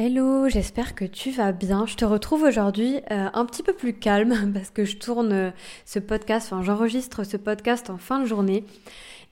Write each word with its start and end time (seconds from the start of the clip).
Hello, 0.00 0.48
j'espère 0.48 0.94
que 0.94 1.04
tu 1.04 1.32
vas 1.32 1.50
bien. 1.50 1.84
Je 1.84 1.96
te 1.96 2.04
retrouve 2.04 2.44
aujourd'hui 2.44 3.00
euh, 3.10 3.28
un 3.32 3.44
petit 3.44 3.64
peu 3.64 3.72
plus 3.72 3.92
calme 3.92 4.52
parce 4.54 4.70
que 4.70 4.84
je 4.84 4.96
tourne 4.96 5.32
euh, 5.32 5.50
ce 5.86 5.98
podcast, 5.98 6.52
enfin 6.52 6.62
j'enregistre 6.62 7.24
ce 7.24 7.36
podcast 7.36 7.90
en 7.90 7.98
fin 7.98 8.20
de 8.20 8.24
journée. 8.24 8.62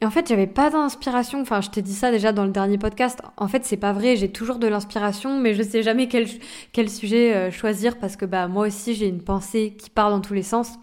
Et 0.02 0.04
en 0.04 0.10
fait, 0.10 0.28
j'avais 0.28 0.46
pas 0.46 0.68
d'inspiration. 0.68 1.40
Enfin, 1.40 1.62
je 1.62 1.70
t'ai 1.70 1.80
dit 1.80 1.94
ça 1.94 2.10
déjà 2.10 2.32
dans 2.32 2.44
le 2.44 2.50
dernier 2.50 2.76
podcast. 2.76 3.22
En 3.38 3.48
fait, 3.48 3.64
c'est 3.64 3.78
pas 3.78 3.94
vrai. 3.94 4.16
J'ai 4.16 4.28
toujours 4.28 4.58
de 4.58 4.66
l'inspiration, 4.66 5.40
mais 5.40 5.54
je 5.54 5.62
sais 5.62 5.82
jamais 5.82 6.06
quel, 6.06 6.26
quel 6.72 6.90
sujet 6.90 7.34
euh, 7.34 7.50
choisir 7.50 7.98
parce 7.98 8.16
que 8.16 8.26
bah 8.26 8.46
moi 8.46 8.66
aussi 8.66 8.94
j'ai 8.94 9.08
une 9.08 9.22
pensée 9.22 9.74
qui 9.78 9.88
part 9.88 10.10
dans 10.10 10.20
tous 10.20 10.34
les 10.34 10.42
sens. 10.42 10.74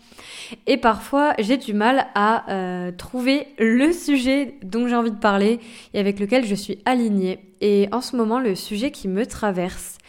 Et 0.65 0.77
parfois, 0.77 1.33
j'ai 1.37 1.57
du 1.57 1.73
mal 1.73 2.07
à 2.15 2.51
euh, 2.51 2.91
trouver 2.91 3.47
le 3.59 3.91
sujet 3.93 4.55
dont 4.63 4.87
j'ai 4.87 4.95
envie 4.95 5.11
de 5.11 5.19
parler 5.19 5.59
et 5.93 5.99
avec 5.99 6.19
lequel 6.19 6.45
je 6.45 6.55
suis 6.55 6.79
alignée. 6.85 7.39
Et 7.61 7.89
en 7.91 8.01
ce 8.01 8.15
moment, 8.15 8.39
le 8.39 8.55
sujet 8.55 8.89
qui 8.89 9.07
me 9.07 9.27
traverse, 9.27 9.99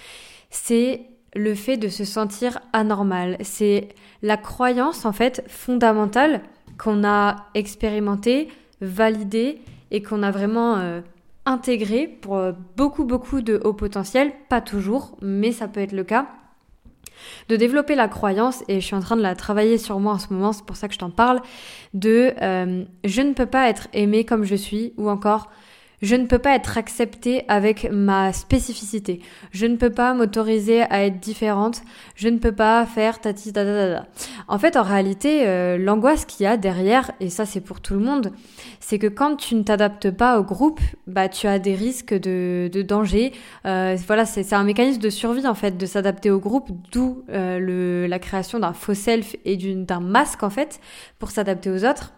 c'est 0.48 1.02
le 1.34 1.54
fait 1.54 1.76
de 1.76 1.88
se 1.88 2.04
sentir 2.04 2.60
anormal. 2.72 3.36
C'est 3.42 3.88
la 4.22 4.38
croyance 4.38 5.04
en 5.04 5.12
fait 5.12 5.44
fondamentale 5.46 6.40
qu'on 6.78 7.04
a 7.04 7.48
expérimentée 7.54 8.48
validé 8.84 9.60
et 9.90 10.02
qu'on 10.02 10.22
a 10.22 10.30
vraiment 10.30 10.76
euh, 10.76 11.00
intégré 11.46 12.06
pour 12.06 12.36
euh, 12.36 12.52
beaucoup 12.76 13.04
beaucoup 13.04 13.42
de 13.42 13.60
hauts 13.64 13.72
potentiels, 13.72 14.32
pas 14.48 14.60
toujours, 14.60 15.16
mais 15.20 15.52
ça 15.52 15.68
peut 15.68 15.80
être 15.80 15.92
le 15.92 16.04
cas, 16.04 16.26
de 17.48 17.56
développer 17.56 17.94
la 17.94 18.08
croyance, 18.08 18.64
et 18.68 18.80
je 18.80 18.86
suis 18.86 18.96
en 18.96 19.00
train 19.00 19.16
de 19.16 19.22
la 19.22 19.34
travailler 19.34 19.78
sur 19.78 19.98
moi 20.00 20.14
en 20.14 20.18
ce 20.18 20.32
moment, 20.32 20.52
c'est 20.52 20.64
pour 20.64 20.76
ça 20.76 20.88
que 20.88 20.94
je 20.94 20.98
t'en 20.98 21.10
parle, 21.10 21.40
de 21.92 22.32
euh, 22.42 22.84
je 23.04 23.22
ne 23.22 23.32
peux 23.32 23.46
pas 23.46 23.68
être 23.68 23.88
aimé 23.92 24.24
comme 24.24 24.44
je 24.44 24.54
suis, 24.54 24.92
ou 24.96 25.08
encore 25.08 25.50
je 26.02 26.16
ne 26.16 26.26
peux 26.26 26.38
pas 26.38 26.54
être 26.54 26.76
acceptée 26.76 27.44
avec 27.48 27.88
ma 27.90 28.32
spécificité. 28.32 29.20
Je 29.52 29.66
ne 29.66 29.76
peux 29.76 29.90
pas 29.90 30.14
m'autoriser 30.14 30.82
à 30.82 31.04
être 31.04 31.20
différente. 31.20 31.82
Je 32.14 32.28
ne 32.28 32.38
peux 32.38 32.52
pas 32.52 32.84
faire 32.86 33.20
tati 33.20 33.52
da. 33.52 34.06
En 34.48 34.58
fait, 34.58 34.76
en 34.76 34.82
réalité, 34.82 35.46
euh, 35.46 35.78
l'angoisse 35.78 36.24
qu'il 36.24 36.44
y 36.44 36.46
a 36.46 36.56
derrière, 36.56 37.10
et 37.20 37.30
ça 37.30 37.46
c'est 37.46 37.60
pour 37.60 37.80
tout 37.80 37.94
le 37.94 38.00
monde, 38.00 38.32
c'est 38.80 38.98
que 38.98 39.06
quand 39.06 39.36
tu 39.36 39.54
ne 39.54 39.62
t'adaptes 39.62 40.10
pas 40.10 40.38
au 40.38 40.42
groupe, 40.42 40.80
bah 41.06 41.28
tu 41.28 41.46
as 41.46 41.58
des 41.58 41.74
risques 41.74 42.14
de, 42.14 42.70
danger. 42.86 43.32
Euh, 43.64 43.96
voilà, 44.06 44.26
c'est 44.26 44.52
un 44.52 44.64
mécanisme 44.64 45.00
de 45.00 45.10
survie 45.10 45.46
en 45.46 45.54
fait, 45.54 45.78
de 45.78 45.86
s'adapter 45.86 46.30
au 46.30 46.38
groupe, 46.38 46.70
d'où 46.92 47.24
euh, 47.30 48.06
la 48.06 48.18
création 48.18 48.58
d'un 48.58 48.72
faux 48.72 48.94
self 48.94 49.36
et 49.44 49.56
d'un 49.56 50.00
masque 50.00 50.42
en 50.42 50.50
fait 50.50 50.80
pour 51.18 51.30
s'adapter 51.30 51.70
aux 51.70 51.84
autres. 51.84 52.12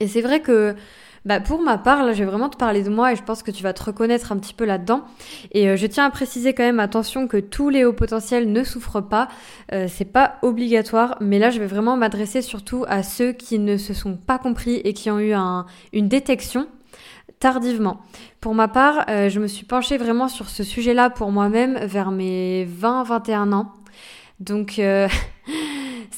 Et 0.00 0.08
c'est 0.08 0.20
vrai 0.20 0.40
que 0.40 0.74
bah 1.26 1.40
pour 1.40 1.60
ma 1.60 1.76
part, 1.76 2.04
là, 2.04 2.12
je 2.12 2.20
vais 2.22 2.30
vraiment 2.30 2.48
te 2.48 2.56
parler 2.56 2.84
de 2.84 2.88
moi 2.88 3.12
et 3.12 3.16
je 3.16 3.22
pense 3.24 3.42
que 3.42 3.50
tu 3.50 3.64
vas 3.64 3.72
te 3.72 3.82
reconnaître 3.82 4.30
un 4.30 4.38
petit 4.38 4.54
peu 4.54 4.64
là-dedans. 4.64 5.02
Et 5.50 5.68
euh, 5.68 5.76
je 5.76 5.88
tiens 5.88 6.04
à 6.04 6.10
préciser 6.10 6.54
quand 6.54 6.62
même, 6.62 6.78
attention, 6.78 7.26
que 7.26 7.36
tous 7.36 7.68
les 7.68 7.84
hauts 7.84 7.92
potentiels 7.92 8.52
ne 8.52 8.62
souffrent 8.62 9.02
pas. 9.02 9.26
Euh, 9.72 9.88
c'est 9.88 10.04
pas 10.04 10.36
obligatoire, 10.42 11.16
mais 11.20 11.40
là, 11.40 11.50
je 11.50 11.58
vais 11.58 11.66
vraiment 11.66 11.96
m'adresser 11.96 12.42
surtout 12.42 12.84
à 12.86 13.02
ceux 13.02 13.32
qui 13.32 13.58
ne 13.58 13.76
se 13.76 13.92
sont 13.92 14.16
pas 14.16 14.38
compris 14.38 14.76
et 14.84 14.92
qui 14.92 15.10
ont 15.10 15.18
eu 15.18 15.32
un, 15.32 15.66
une 15.92 16.06
détection 16.06 16.68
tardivement. 17.40 18.00
Pour 18.40 18.54
ma 18.54 18.68
part, 18.68 19.06
euh, 19.08 19.28
je 19.28 19.40
me 19.40 19.48
suis 19.48 19.66
penchée 19.66 19.98
vraiment 19.98 20.28
sur 20.28 20.48
ce 20.48 20.62
sujet-là 20.62 21.10
pour 21.10 21.32
moi-même 21.32 21.76
vers 21.82 22.12
mes 22.12 22.66
20-21 22.66 23.52
ans. 23.52 23.72
Donc 24.40 24.80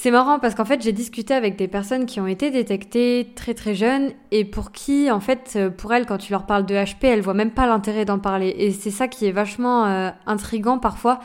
C'est 0.01 0.13
marrant 0.13 0.39
parce 0.39 0.55
qu'en 0.55 0.65
fait, 0.65 0.81
j'ai 0.81 0.93
discuté 0.93 1.35
avec 1.35 1.57
des 1.57 1.67
personnes 1.67 2.07
qui 2.07 2.21
ont 2.21 2.29
été 2.29 2.53
détectées 2.53 3.33
très 3.35 3.53
très 3.53 3.75
jeunes 3.75 4.13
et 4.31 4.45
pour 4.45 4.71
qui, 4.71 5.11
en 5.11 5.19
fait, 5.19 5.55
euh, 5.57 5.71
pour 5.71 5.93
elles, 5.93 6.07
quand 6.07 6.19
tu 6.19 6.31
leur 6.31 6.47
parles 6.47 6.65
de 6.67 6.75
HP, 6.77 7.07
elles 7.07 7.21
voient 7.21 7.35
même 7.35 7.51
pas 7.51 7.67
l'intérêt 7.67 8.05
d'en 8.05 8.21
parler. 8.21 8.55
Et 8.59 8.71
c'est 8.71 8.93
ça 8.93 9.09
qui 9.09 9.27
est 9.27 9.33
vachement 9.33 9.87
euh, 9.87 10.11
intrigant 10.25 10.79
parfois 10.79 11.19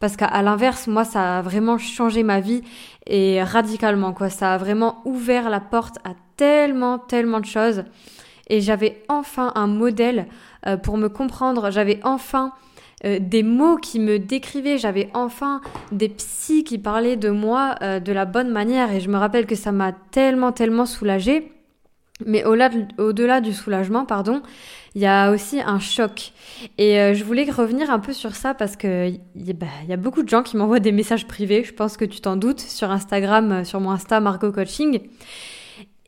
parce 0.00 0.16
qu'à 0.16 0.40
l'inverse, 0.40 0.86
moi, 0.86 1.04
ça 1.04 1.40
a 1.40 1.42
vraiment 1.42 1.76
changé 1.76 2.22
ma 2.22 2.40
vie 2.40 2.62
et 3.06 3.42
radicalement, 3.42 4.14
quoi. 4.14 4.30
Ça 4.30 4.54
a 4.54 4.56
vraiment 4.56 5.02
ouvert 5.04 5.50
la 5.50 5.60
porte 5.60 5.98
à 6.02 6.14
tellement, 6.38 6.98
tellement 6.98 7.40
de 7.40 7.44
choses. 7.44 7.84
Et 8.48 8.62
j'avais 8.62 9.02
enfin 9.08 9.52
un 9.56 9.66
modèle 9.66 10.26
euh, 10.66 10.78
pour 10.78 10.96
me 10.96 11.08
comprendre. 11.08 11.70
J'avais 11.70 12.00
enfin 12.02 12.52
euh, 13.06 13.18
des 13.20 13.42
mots 13.42 13.76
qui 13.76 14.00
me 14.00 14.18
décrivaient. 14.18 14.78
J'avais 14.78 15.08
enfin 15.14 15.60
des 15.92 16.08
psys 16.08 16.64
qui 16.64 16.78
parlaient 16.78 17.16
de 17.16 17.30
moi 17.30 17.76
euh, 17.82 18.00
de 18.00 18.12
la 18.12 18.24
bonne 18.24 18.50
manière 18.50 18.92
et 18.92 19.00
je 19.00 19.08
me 19.08 19.16
rappelle 19.16 19.46
que 19.46 19.54
ça 19.54 19.72
m'a 19.72 19.92
tellement, 19.92 20.52
tellement 20.52 20.86
soulagée. 20.86 21.52
Mais 22.24 22.44
au-delà 22.44 23.40
du 23.42 23.52
soulagement, 23.52 24.06
pardon, 24.06 24.40
il 24.94 25.02
y 25.02 25.06
a 25.06 25.30
aussi 25.30 25.60
un 25.60 25.78
choc. 25.78 26.32
Et 26.78 26.98
euh, 26.98 27.12
je 27.12 27.22
voulais 27.22 27.44
revenir 27.50 27.90
un 27.90 27.98
peu 27.98 28.14
sur 28.14 28.34
ça 28.34 28.54
parce 28.54 28.74
que 28.76 29.10
il 29.10 29.52
bah, 29.52 29.66
y 29.86 29.92
a 29.92 29.98
beaucoup 29.98 30.22
de 30.22 30.28
gens 30.28 30.42
qui 30.42 30.56
m'envoient 30.56 30.80
des 30.80 30.92
messages 30.92 31.26
privés. 31.26 31.62
Je 31.62 31.74
pense 31.74 31.98
que 31.98 32.06
tu 32.06 32.22
t'en 32.22 32.36
doutes 32.36 32.60
sur 32.60 32.90
Instagram, 32.90 33.66
sur 33.66 33.80
mon 33.80 33.90
Insta 33.90 34.20
Margot 34.20 34.50
Coaching. 34.50 35.00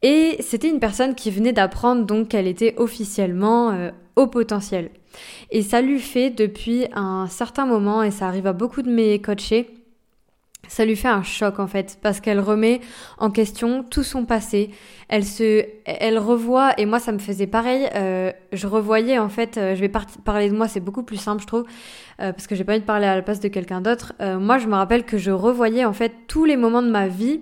Et 0.02 0.36
c'était 0.40 0.68
une 0.68 0.80
personne 0.80 1.14
qui 1.14 1.30
venait 1.30 1.52
d'apprendre 1.52 2.04
donc 2.04 2.28
qu'elle 2.28 2.46
était 2.46 2.74
officiellement 2.76 3.90
au 4.16 4.26
potentiel. 4.26 4.90
Et 5.50 5.62
ça 5.62 5.80
lui 5.80 5.98
fait 5.98 6.30
depuis 6.30 6.86
un 6.94 7.26
certain 7.26 7.66
moment, 7.66 8.02
et 8.02 8.10
ça 8.10 8.28
arrive 8.28 8.46
à 8.46 8.52
beaucoup 8.52 8.82
de 8.82 8.90
mes 8.90 9.20
coachés, 9.20 9.78
ça 10.68 10.84
lui 10.84 10.96
fait 10.96 11.08
un 11.08 11.22
choc 11.22 11.58
en 11.58 11.66
fait 11.66 11.98
parce 12.02 12.20
qu'elle 12.20 12.40
remet 12.40 12.80
en 13.18 13.30
question 13.30 13.82
tout 13.82 14.02
son 14.02 14.26
passé. 14.26 14.70
Elle 15.08 15.24
se, 15.24 15.64
elle 15.86 16.18
revoit 16.18 16.78
et 16.78 16.84
moi 16.84 17.00
ça 17.00 17.10
me 17.10 17.18
faisait 17.18 17.46
pareil. 17.46 17.88
Euh, 17.94 18.32
je 18.52 18.66
revoyais 18.66 19.18
en 19.18 19.30
fait. 19.30 19.56
Euh, 19.56 19.74
je 19.74 19.80
vais 19.80 19.90
parler 20.24 20.50
de 20.50 20.56
moi, 20.56 20.68
c'est 20.68 20.80
beaucoup 20.80 21.02
plus 21.02 21.16
simple 21.16 21.40
je 21.40 21.46
trouve 21.46 21.64
euh, 22.20 22.32
parce 22.32 22.46
que 22.46 22.54
j'ai 22.54 22.64
pas 22.64 22.72
envie 22.72 22.82
de 22.82 22.86
parler 22.86 23.06
à 23.06 23.16
la 23.16 23.22
place 23.22 23.40
de 23.40 23.48
quelqu'un 23.48 23.80
d'autre. 23.80 24.12
moi 24.20 24.58
je 24.58 24.66
me 24.66 24.74
rappelle 24.74 25.04
que 25.04 25.16
je 25.16 25.30
revoyais 25.30 25.84
en 25.84 25.92
fait 25.92 26.12
tous 26.26 26.44
les 26.44 26.56
moments 26.56 26.82
de 26.82 26.90
ma 26.90 27.08
vie 27.08 27.40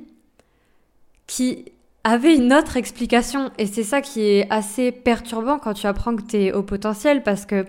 qui 1.27 1.73
avait 2.07 2.37
une 2.37 2.53
autre 2.53 2.77
explication. 2.77 3.51
Et 3.59 3.67
c'est 3.67 3.83
ça 3.83 4.01
qui 4.01 4.23
est 4.23 4.47
assez 4.49 4.93
perturbant 4.93 5.59
quand 5.59 5.75
tu 5.75 5.87
apprends 5.87 6.15
que 6.15 6.23
tu 6.23 6.37
es 6.37 6.53
au 6.53 6.63
potentiel 6.63 7.25
parce 7.25 7.47
que, 7.47 7.67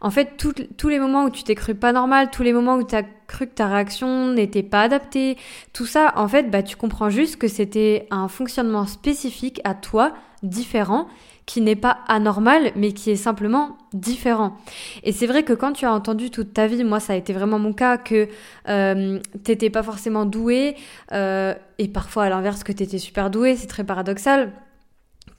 en 0.00 0.10
fait, 0.10 0.36
tous 0.76 0.88
les 0.88 0.98
moments 0.98 1.24
où 1.24 1.30
tu 1.30 1.42
t'es 1.42 1.54
cru 1.54 1.74
pas 1.74 1.92
normal, 1.92 2.30
tous 2.30 2.42
les 2.42 2.54
moments 2.54 2.76
où 2.76 2.84
tu 2.84 2.94
as 2.94 3.02
cru 3.26 3.46
que 3.46 3.54
ta 3.54 3.66
réaction 3.66 4.28
n'était 4.28 4.62
pas 4.62 4.82
adaptée, 4.82 5.36
tout 5.74 5.84
ça, 5.84 6.14
en 6.16 6.26
fait, 6.26 6.50
bah, 6.50 6.62
tu 6.62 6.76
comprends 6.76 7.10
juste 7.10 7.36
que 7.36 7.48
c'était 7.48 8.06
un 8.10 8.28
fonctionnement 8.28 8.86
spécifique 8.86 9.60
à 9.64 9.74
toi, 9.74 10.14
différent, 10.42 11.06
qui 11.46 11.60
n'est 11.60 11.76
pas 11.76 11.98
anormal, 12.08 12.72
mais 12.74 12.92
qui 12.92 13.10
est 13.12 13.16
simplement 13.16 13.78
différent. 13.92 14.56
Et 15.04 15.12
c'est 15.12 15.28
vrai 15.28 15.44
que 15.44 15.52
quand 15.52 15.72
tu 15.72 15.86
as 15.86 15.92
entendu 15.92 16.30
toute 16.30 16.52
ta 16.52 16.66
vie, 16.66 16.82
moi 16.82 16.98
ça 16.98 17.12
a 17.12 17.16
été 17.16 17.32
vraiment 17.32 17.60
mon 17.60 17.72
cas, 17.72 17.98
que 17.98 18.28
euh, 18.68 19.20
t'étais 19.44 19.70
pas 19.70 19.84
forcément 19.84 20.26
doué, 20.26 20.76
euh, 21.12 21.54
et 21.78 21.88
parfois 21.88 22.24
à 22.24 22.28
l'inverse 22.28 22.64
que 22.64 22.72
t'étais 22.72 22.98
super 22.98 23.30
doué, 23.30 23.54
c'est 23.54 23.68
très 23.68 23.84
paradoxal 23.84 24.52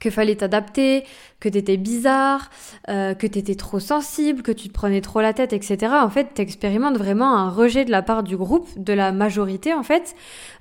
que 0.00 0.10
fallait 0.10 0.36
t'adapter, 0.36 1.04
que 1.40 1.48
t'étais 1.48 1.76
bizarre, 1.76 2.50
euh, 2.88 3.14
que 3.14 3.26
t'étais 3.26 3.54
trop 3.54 3.80
sensible, 3.80 4.42
que 4.42 4.52
tu 4.52 4.68
te 4.68 4.72
prenais 4.72 5.00
trop 5.00 5.20
la 5.20 5.32
tête, 5.32 5.52
etc. 5.52 5.92
En 6.02 6.10
fait, 6.10 6.34
t'expérimentes 6.34 6.96
vraiment 6.96 7.36
un 7.36 7.50
rejet 7.50 7.84
de 7.84 7.90
la 7.90 8.02
part 8.02 8.22
du 8.22 8.36
groupe, 8.36 8.68
de 8.76 8.92
la 8.92 9.12
majorité 9.12 9.74
en 9.74 9.82
fait. 9.82 10.14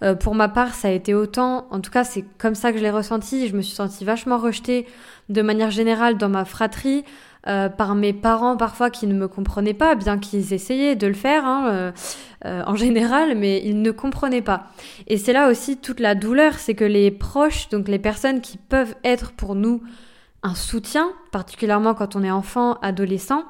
Euh, 0.03 0.15
pour 0.15 0.35
ma 0.35 0.49
part, 0.49 0.73
ça 0.73 0.89
a 0.89 0.91
été 0.91 1.13
autant, 1.13 1.67
en 1.71 1.79
tout 1.79 1.91
cas 1.91 2.03
c'est 2.03 2.25
comme 2.37 2.55
ça 2.55 2.71
que 2.71 2.77
je 2.77 2.83
l'ai 2.83 2.91
ressenti, 2.91 3.47
je 3.47 3.55
me 3.55 3.61
suis 3.61 3.75
sentie 3.75 4.05
vachement 4.05 4.37
rejetée 4.37 4.85
de 5.29 5.41
manière 5.41 5.71
générale 5.71 6.17
dans 6.17 6.29
ma 6.29 6.45
fratrie, 6.45 7.03
euh, 7.47 7.69
par 7.69 7.95
mes 7.95 8.11
parents 8.11 8.57
parfois 8.57 8.89
qui 8.89 9.07
ne 9.07 9.13
me 9.13 9.27
comprenaient 9.27 9.73
pas, 9.73 9.95
bien 9.95 10.17
qu'ils 10.17 10.53
essayaient 10.53 10.95
de 10.97 11.07
le 11.07 11.13
faire 11.13 11.45
hein, 11.45 11.67
euh, 11.69 11.91
euh, 12.45 12.61
en 12.67 12.75
général, 12.75 13.37
mais 13.37 13.61
ils 13.63 13.81
ne 13.81 13.91
comprenaient 13.91 14.41
pas. 14.41 14.65
Et 15.07 15.17
c'est 15.17 15.31
là 15.31 15.49
aussi 15.49 15.77
toute 15.77 16.01
la 16.01 16.13
douleur, 16.13 16.55
c'est 16.55 16.75
que 16.75 16.83
les 16.83 17.09
proches, 17.09 17.69
donc 17.69 17.87
les 17.87 17.99
personnes 17.99 18.41
qui 18.41 18.57
peuvent 18.57 18.95
être 19.05 19.31
pour 19.31 19.55
nous 19.55 19.81
un 20.43 20.55
soutien, 20.55 21.09
particulièrement 21.31 21.93
quand 21.93 22.17
on 22.17 22.23
est 22.23 22.31
enfant, 22.31 22.77
adolescent, 22.81 23.43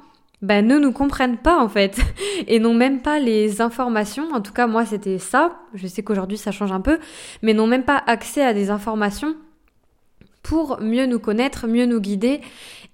ben, 0.43 0.67
ne 0.67 0.77
nous 0.77 0.91
comprennent 0.91 1.37
pas 1.37 1.57
en 1.59 1.67
fait 1.67 1.99
et 2.47 2.59
n'ont 2.59 2.75
même 2.75 3.01
pas 3.01 3.19
les 3.19 3.61
informations. 3.61 4.31
En 4.31 4.41
tout 4.41 4.53
cas, 4.53 4.67
moi, 4.67 4.85
c'était 4.85 5.17
ça. 5.17 5.57
Je 5.73 5.87
sais 5.87 6.03
qu'aujourd'hui, 6.03 6.37
ça 6.37 6.51
change 6.51 6.71
un 6.71 6.81
peu, 6.81 6.99
mais 7.41 7.55
n'ont 7.55 7.65
même 7.65 7.83
pas 7.83 8.03
accès 8.05 8.43
à 8.43 8.53
des 8.53 8.69
informations 8.69 9.35
pour 10.47 10.79
mieux 10.81 11.05
nous 11.07 11.19
connaître, 11.19 11.67
mieux 11.67 11.85
nous 11.85 11.99
guider 11.99 12.41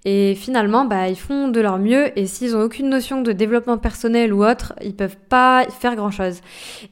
et 0.06 0.34
finalement, 0.34 0.84
bah, 0.84 1.08
ils 1.08 1.16
font 1.16 1.48
de 1.48 1.60
leur 1.60 1.78
mieux 1.78 2.16
et 2.18 2.26
s'ils 2.26 2.54
ont 2.54 2.60
aucune 2.60 2.90
notion 2.90 3.22
de 3.22 3.32
développement 3.32 3.78
personnel 3.78 4.34
ou 4.34 4.44
autre, 4.44 4.74
ils 4.82 4.94
peuvent 4.94 5.16
pas 5.16 5.64
faire 5.70 5.96
grand 5.96 6.10
chose. 6.10 6.40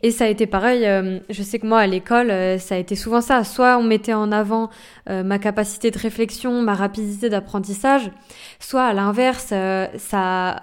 Et 0.03 0.11
ça 0.11 0.25
a 0.25 0.29
été 0.29 0.47
pareil, 0.47 0.87
euh, 0.87 1.19
je 1.29 1.43
sais 1.43 1.59
que 1.59 1.67
moi 1.67 1.81
à 1.81 1.87
l'école, 1.87 2.31
euh, 2.31 2.57
ça 2.57 2.77
a 2.77 2.79
été 2.79 2.97
souvent 2.97 3.21
ça. 3.21 3.45
Soit 3.45 3.77
on 3.77 3.83
mettait 3.83 4.15
en 4.15 4.33
avant 4.33 4.71
euh, 5.11 5.23
ma 5.25 5.39
capacité 5.39 5.91
de 5.91 5.99
réflexion, 5.99 6.63
ma 6.63 6.75
rapidité 6.75 7.29
d'apprentissage, 7.29 8.11
soit 8.61 8.85
à 8.85 8.95
l'inverse, 8.95 9.53
ça, 9.99 10.61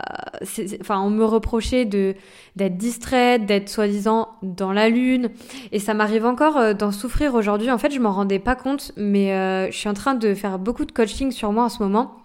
enfin, 0.81 1.01
on 1.01 1.09
me 1.09 1.25
reprochait 1.25 1.85
de 1.85 2.15
d'être 2.55 2.77
distraite, 2.77 3.45
d'être 3.45 3.69
soi-disant 3.69 4.29
dans 4.41 4.73
la 4.73 4.89
lune. 4.89 5.29
Et 5.71 5.79
ça 5.79 5.93
m'arrive 5.93 6.25
encore 6.25 6.75
d'en 6.75 6.91
souffrir 6.91 7.35
aujourd'hui. 7.35 7.71
En 7.71 7.77
fait, 7.77 7.91
je 7.91 7.99
m'en 7.99 8.11
rendais 8.11 8.39
pas 8.39 8.55
compte, 8.55 8.91
mais 8.97 9.69
je 9.71 9.77
suis 9.77 9.87
en 9.89 9.93
train 9.93 10.13
de 10.13 10.33
faire 10.33 10.59
beaucoup 10.59 10.85
de 10.85 10.91
coaching 10.91 11.31
sur 11.31 11.51
moi 11.51 11.65
en 11.65 11.69
ce 11.69 11.81
moment. 11.83 12.15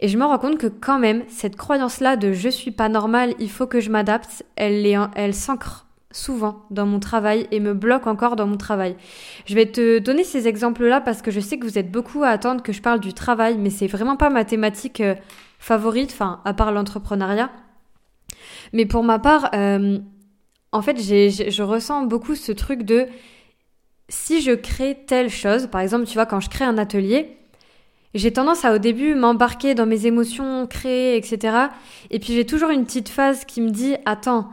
Et 0.00 0.08
je 0.08 0.18
me 0.18 0.24
rends 0.24 0.38
compte 0.38 0.58
que 0.58 0.66
quand 0.66 0.98
même, 0.98 1.22
cette 1.28 1.56
croyance-là 1.56 2.16
de 2.16 2.32
je 2.32 2.48
suis 2.48 2.72
pas 2.72 2.88
normale, 2.88 3.34
il 3.38 3.50
faut 3.50 3.66
que 3.66 3.80
je 3.80 3.90
m'adapte, 3.90 4.44
elle, 4.56 4.86
elle 5.14 5.34
s'ancre 5.34 5.86
souvent 6.10 6.66
dans 6.70 6.86
mon 6.86 7.00
travail 7.00 7.46
et 7.50 7.60
me 7.60 7.74
bloque 7.74 8.06
encore 8.06 8.36
dans 8.36 8.46
mon 8.46 8.56
travail. 8.56 8.96
Je 9.46 9.54
vais 9.54 9.66
te 9.66 9.98
donner 9.98 10.24
ces 10.24 10.48
exemples-là 10.48 11.00
parce 11.00 11.22
que 11.22 11.30
je 11.30 11.40
sais 11.40 11.58
que 11.58 11.64
vous 11.64 11.78
êtes 11.78 11.90
beaucoup 11.90 12.22
à 12.22 12.28
attendre 12.28 12.62
que 12.62 12.72
je 12.72 12.82
parle 12.82 13.00
du 13.00 13.12
travail, 13.12 13.56
mais 13.58 13.70
c'est 13.70 13.86
vraiment 13.86 14.16
pas 14.16 14.30
ma 14.30 14.44
thématique 14.44 15.00
euh, 15.00 15.14
favorite, 15.58 16.10
enfin, 16.12 16.40
à 16.44 16.54
part 16.54 16.72
l'entrepreneuriat. 16.72 17.50
Mais 18.72 18.86
pour 18.86 19.04
ma 19.04 19.18
part, 19.18 19.50
euh, 19.54 19.98
en 20.72 20.82
fait, 20.82 20.98
je 20.98 21.62
ressens 21.62 22.06
beaucoup 22.06 22.34
ce 22.34 22.52
truc 22.52 22.82
de 22.82 23.06
si 24.12 24.42
je 24.42 24.52
crée 24.52 24.98
telle 25.06 25.30
chose, 25.30 25.68
par 25.68 25.80
exemple, 25.80 26.04
tu 26.04 26.12
vois, 26.14 26.26
quand 26.26 26.38
je 26.38 26.50
crée 26.50 26.66
un 26.66 26.76
atelier, 26.76 27.38
j'ai 28.14 28.30
tendance 28.30 28.62
à 28.66 28.74
au 28.74 28.78
début 28.78 29.14
m'embarquer 29.14 29.74
dans 29.74 29.86
mes 29.86 30.04
émotions, 30.04 30.66
créer, 30.66 31.16
etc. 31.16 31.56
Et 32.10 32.18
puis 32.18 32.34
j'ai 32.34 32.44
toujours 32.44 32.68
une 32.68 32.84
petite 32.84 33.08
phase 33.08 33.46
qui 33.46 33.62
me 33.62 33.70
dit, 33.70 33.96
attends, 34.04 34.50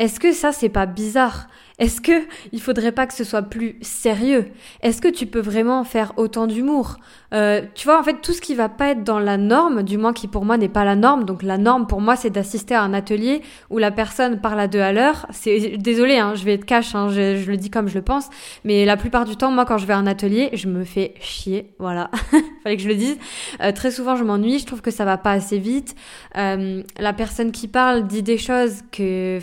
est-ce 0.00 0.18
que 0.18 0.32
ça 0.32 0.50
c'est 0.50 0.68
pas 0.68 0.86
bizarre? 0.86 1.46
Est-ce 1.78 2.00
que 2.00 2.12
il 2.52 2.60
faudrait 2.60 2.92
pas 2.92 3.06
que 3.06 3.14
ce 3.14 3.22
soit 3.22 3.42
plus 3.42 3.76
sérieux? 3.80 4.46
Est-ce 4.80 5.00
que 5.00 5.08
tu 5.08 5.26
peux 5.26 5.40
vraiment 5.40 5.84
faire 5.84 6.12
autant 6.16 6.48
d'humour? 6.48 6.96
Euh, 7.32 7.62
Tu 7.76 7.86
vois 7.86 8.00
en 8.00 8.02
fait 8.02 8.20
tout 8.20 8.32
ce 8.32 8.40
qui 8.40 8.56
va 8.56 8.68
pas 8.68 8.90
être 8.90 9.04
dans 9.04 9.20
la 9.20 9.36
norme, 9.36 9.84
du 9.84 9.96
moins 9.96 10.12
qui 10.12 10.26
pour 10.26 10.44
moi 10.44 10.56
n'est 10.56 10.68
pas 10.68 10.84
la 10.84 10.96
norme. 10.96 11.24
Donc 11.24 11.44
la 11.44 11.58
norme 11.58 11.86
pour 11.86 12.00
moi 12.00 12.16
c'est 12.16 12.30
d'assister 12.30 12.74
à 12.74 12.82
un 12.82 12.92
atelier 12.92 13.42
où 13.70 13.78
la 13.78 13.92
personne 13.92 14.40
parle 14.40 14.58
à 14.58 14.66
deux 14.66 14.80
à 14.80 14.92
l'heure. 14.92 15.26
C'est 15.30 15.76
désolé, 15.78 16.18
hein, 16.18 16.34
je 16.34 16.44
vais 16.44 16.54
être 16.54 16.64
cash, 16.64 16.94
hein, 16.96 17.08
je, 17.10 17.48
le 17.48 17.56
dis 17.56 17.70
comme 17.70 17.86
je 17.86 17.94
le 17.94 18.02
pense, 18.02 18.30
mais 18.64 18.84
la 18.84 18.96
plupart 18.96 19.24
du 19.24 19.36
temps 19.36 19.52
moi 19.52 19.64
quand 19.64 19.78
je 19.78 19.86
vais 19.86 19.94
à 19.94 19.98
un 19.98 20.08
atelier 20.08 20.50
je 20.54 20.66
me 20.66 20.84
fais 20.84 21.14
chier, 21.20 21.74
voilà. 21.78 22.10
Fallait 22.64 22.76
que 22.76 22.82
je 22.82 22.88
le 22.88 22.96
dise. 22.96 23.16
Euh, 23.62 23.70
très 23.70 23.92
souvent 23.92 24.16
je 24.16 24.24
m'ennuie, 24.24 24.58
je 24.58 24.66
trouve 24.66 24.80
que 24.80 24.90
ça 24.90 25.04
va 25.04 25.18
pas 25.18 25.32
assez 25.32 25.58
vite. 25.58 25.94
Euh, 26.36 26.82
la 26.98 27.12
personne 27.12 27.52
qui 27.52 27.68
parle 27.68 28.08
dit 28.08 28.24
des 28.24 28.38
choses 28.38 28.82
que 28.90 29.38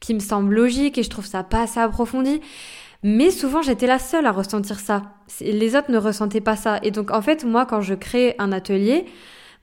qui 0.00 0.14
me 0.14 0.20
semble 0.20 0.54
logique 0.54 0.98
et 0.98 1.02
je 1.02 1.10
trouve 1.10 1.26
ça 1.26 1.44
pas 1.44 1.62
assez 1.62 1.78
approfondi. 1.78 2.40
Mais 3.02 3.30
souvent, 3.30 3.62
j'étais 3.62 3.86
la 3.86 3.98
seule 3.98 4.26
à 4.26 4.32
ressentir 4.32 4.78
ça. 4.78 5.02
Les 5.40 5.76
autres 5.76 5.90
ne 5.90 5.98
ressentaient 5.98 6.40
pas 6.40 6.56
ça. 6.56 6.78
Et 6.82 6.90
donc, 6.90 7.10
en 7.10 7.22
fait, 7.22 7.44
moi, 7.44 7.64
quand 7.64 7.80
je 7.80 7.94
crée 7.94 8.34
un 8.38 8.52
atelier, 8.52 9.06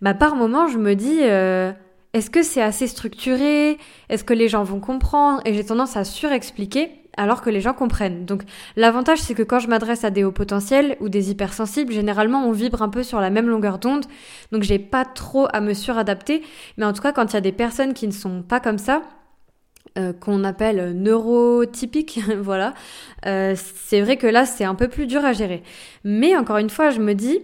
bah, 0.01 0.13
par 0.13 0.35
moment, 0.35 0.67
je 0.67 0.77
me 0.77 0.95
dis, 0.95 1.19
euh, 1.21 1.71
est-ce 2.13 2.31
que 2.31 2.41
c'est 2.41 2.61
assez 2.61 2.87
structuré? 2.87 3.77
Est-ce 4.09 4.23
que 4.23 4.33
les 4.33 4.47
gens 4.47 4.63
vont 4.63 4.79
comprendre? 4.79 5.41
Et 5.45 5.53
j'ai 5.53 5.65
tendance 5.65 5.97
à 5.97 6.03
surexpliquer 6.03 6.89
alors 7.15 7.41
que 7.41 7.49
les 7.49 7.61
gens 7.61 7.73
comprennent. 7.73 8.25
Donc, 8.25 8.43
l'avantage, 8.75 9.19
c'est 9.19 9.33
que 9.33 9.43
quand 9.43 9.59
je 9.59 9.67
m'adresse 9.67 10.03
à 10.03 10.11
des 10.11 10.23
hauts 10.23 10.31
potentiels 10.31 10.97
ou 10.99 11.09
des 11.09 11.31
hypersensibles, 11.31 11.91
généralement, 11.91 12.47
on 12.47 12.51
vibre 12.51 12.81
un 12.83 12.89
peu 12.89 13.03
sur 13.03 13.19
la 13.19 13.31
même 13.31 13.47
longueur 13.47 13.79
d'onde. 13.79 14.05
Donc, 14.51 14.63
j'ai 14.63 14.79
pas 14.79 15.03
trop 15.03 15.47
à 15.51 15.59
me 15.61 15.73
suradapter. 15.73 16.43
Mais 16.77 16.85
en 16.85 16.93
tout 16.93 17.01
cas, 17.01 17.11
quand 17.11 17.33
il 17.33 17.33
y 17.33 17.37
a 17.37 17.41
des 17.41 17.51
personnes 17.51 17.93
qui 17.93 18.07
ne 18.07 18.11
sont 18.11 18.43
pas 18.43 18.59
comme 18.59 18.77
ça, 18.77 19.01
euh, 19.97 20.13
qu'on 20.13 20.43
appelle 20.43 20.93
neurotypique, 20.93 22.19
voilà, 22.39 22.73
euh, 23.25 23.55
c'est 23.55 24.01
vrai 24.01 24.17
que 24.17 24.27
là 24.27 24.45
c'est 24.45 24.63
un 24.63 24.75
peu 24.75 24.87
plus 24.87 25.07
dur 25.07 25.25
à 25.25 25.33
gérer. 25.33 25.63
Mais 26.03 26.35
encore 26.35 26.57
une 26.57 26.69
fois, 26.69 26.89
je 26.89 26.99
me 26.99 27.13
dis, 27.13 27.39